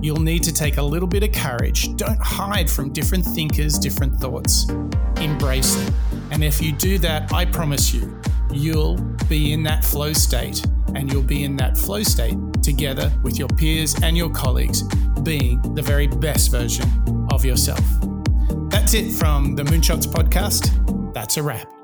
[0.00, 1.94] you'll need to take a little bit of courage.
[1.96, 4.68] Don't hide from different thinkers, different thoughts.
[5.20, 5.94] Embrace them.
[6.30, 8.20] And if you do that, I promise you,
[8.52, 8.96] you'll
[9.28, 10.64] be in that flow state
[10.94, 14.82] and you'll be in that flow state together with your peers and your colleagues,
[15.22, 16.88] being the very best version
[17.30, 17.82] of yourself.
[18.68, 21.12] That's it from the Moonshots podcast.
[21.14, 21.75] That's a wrap.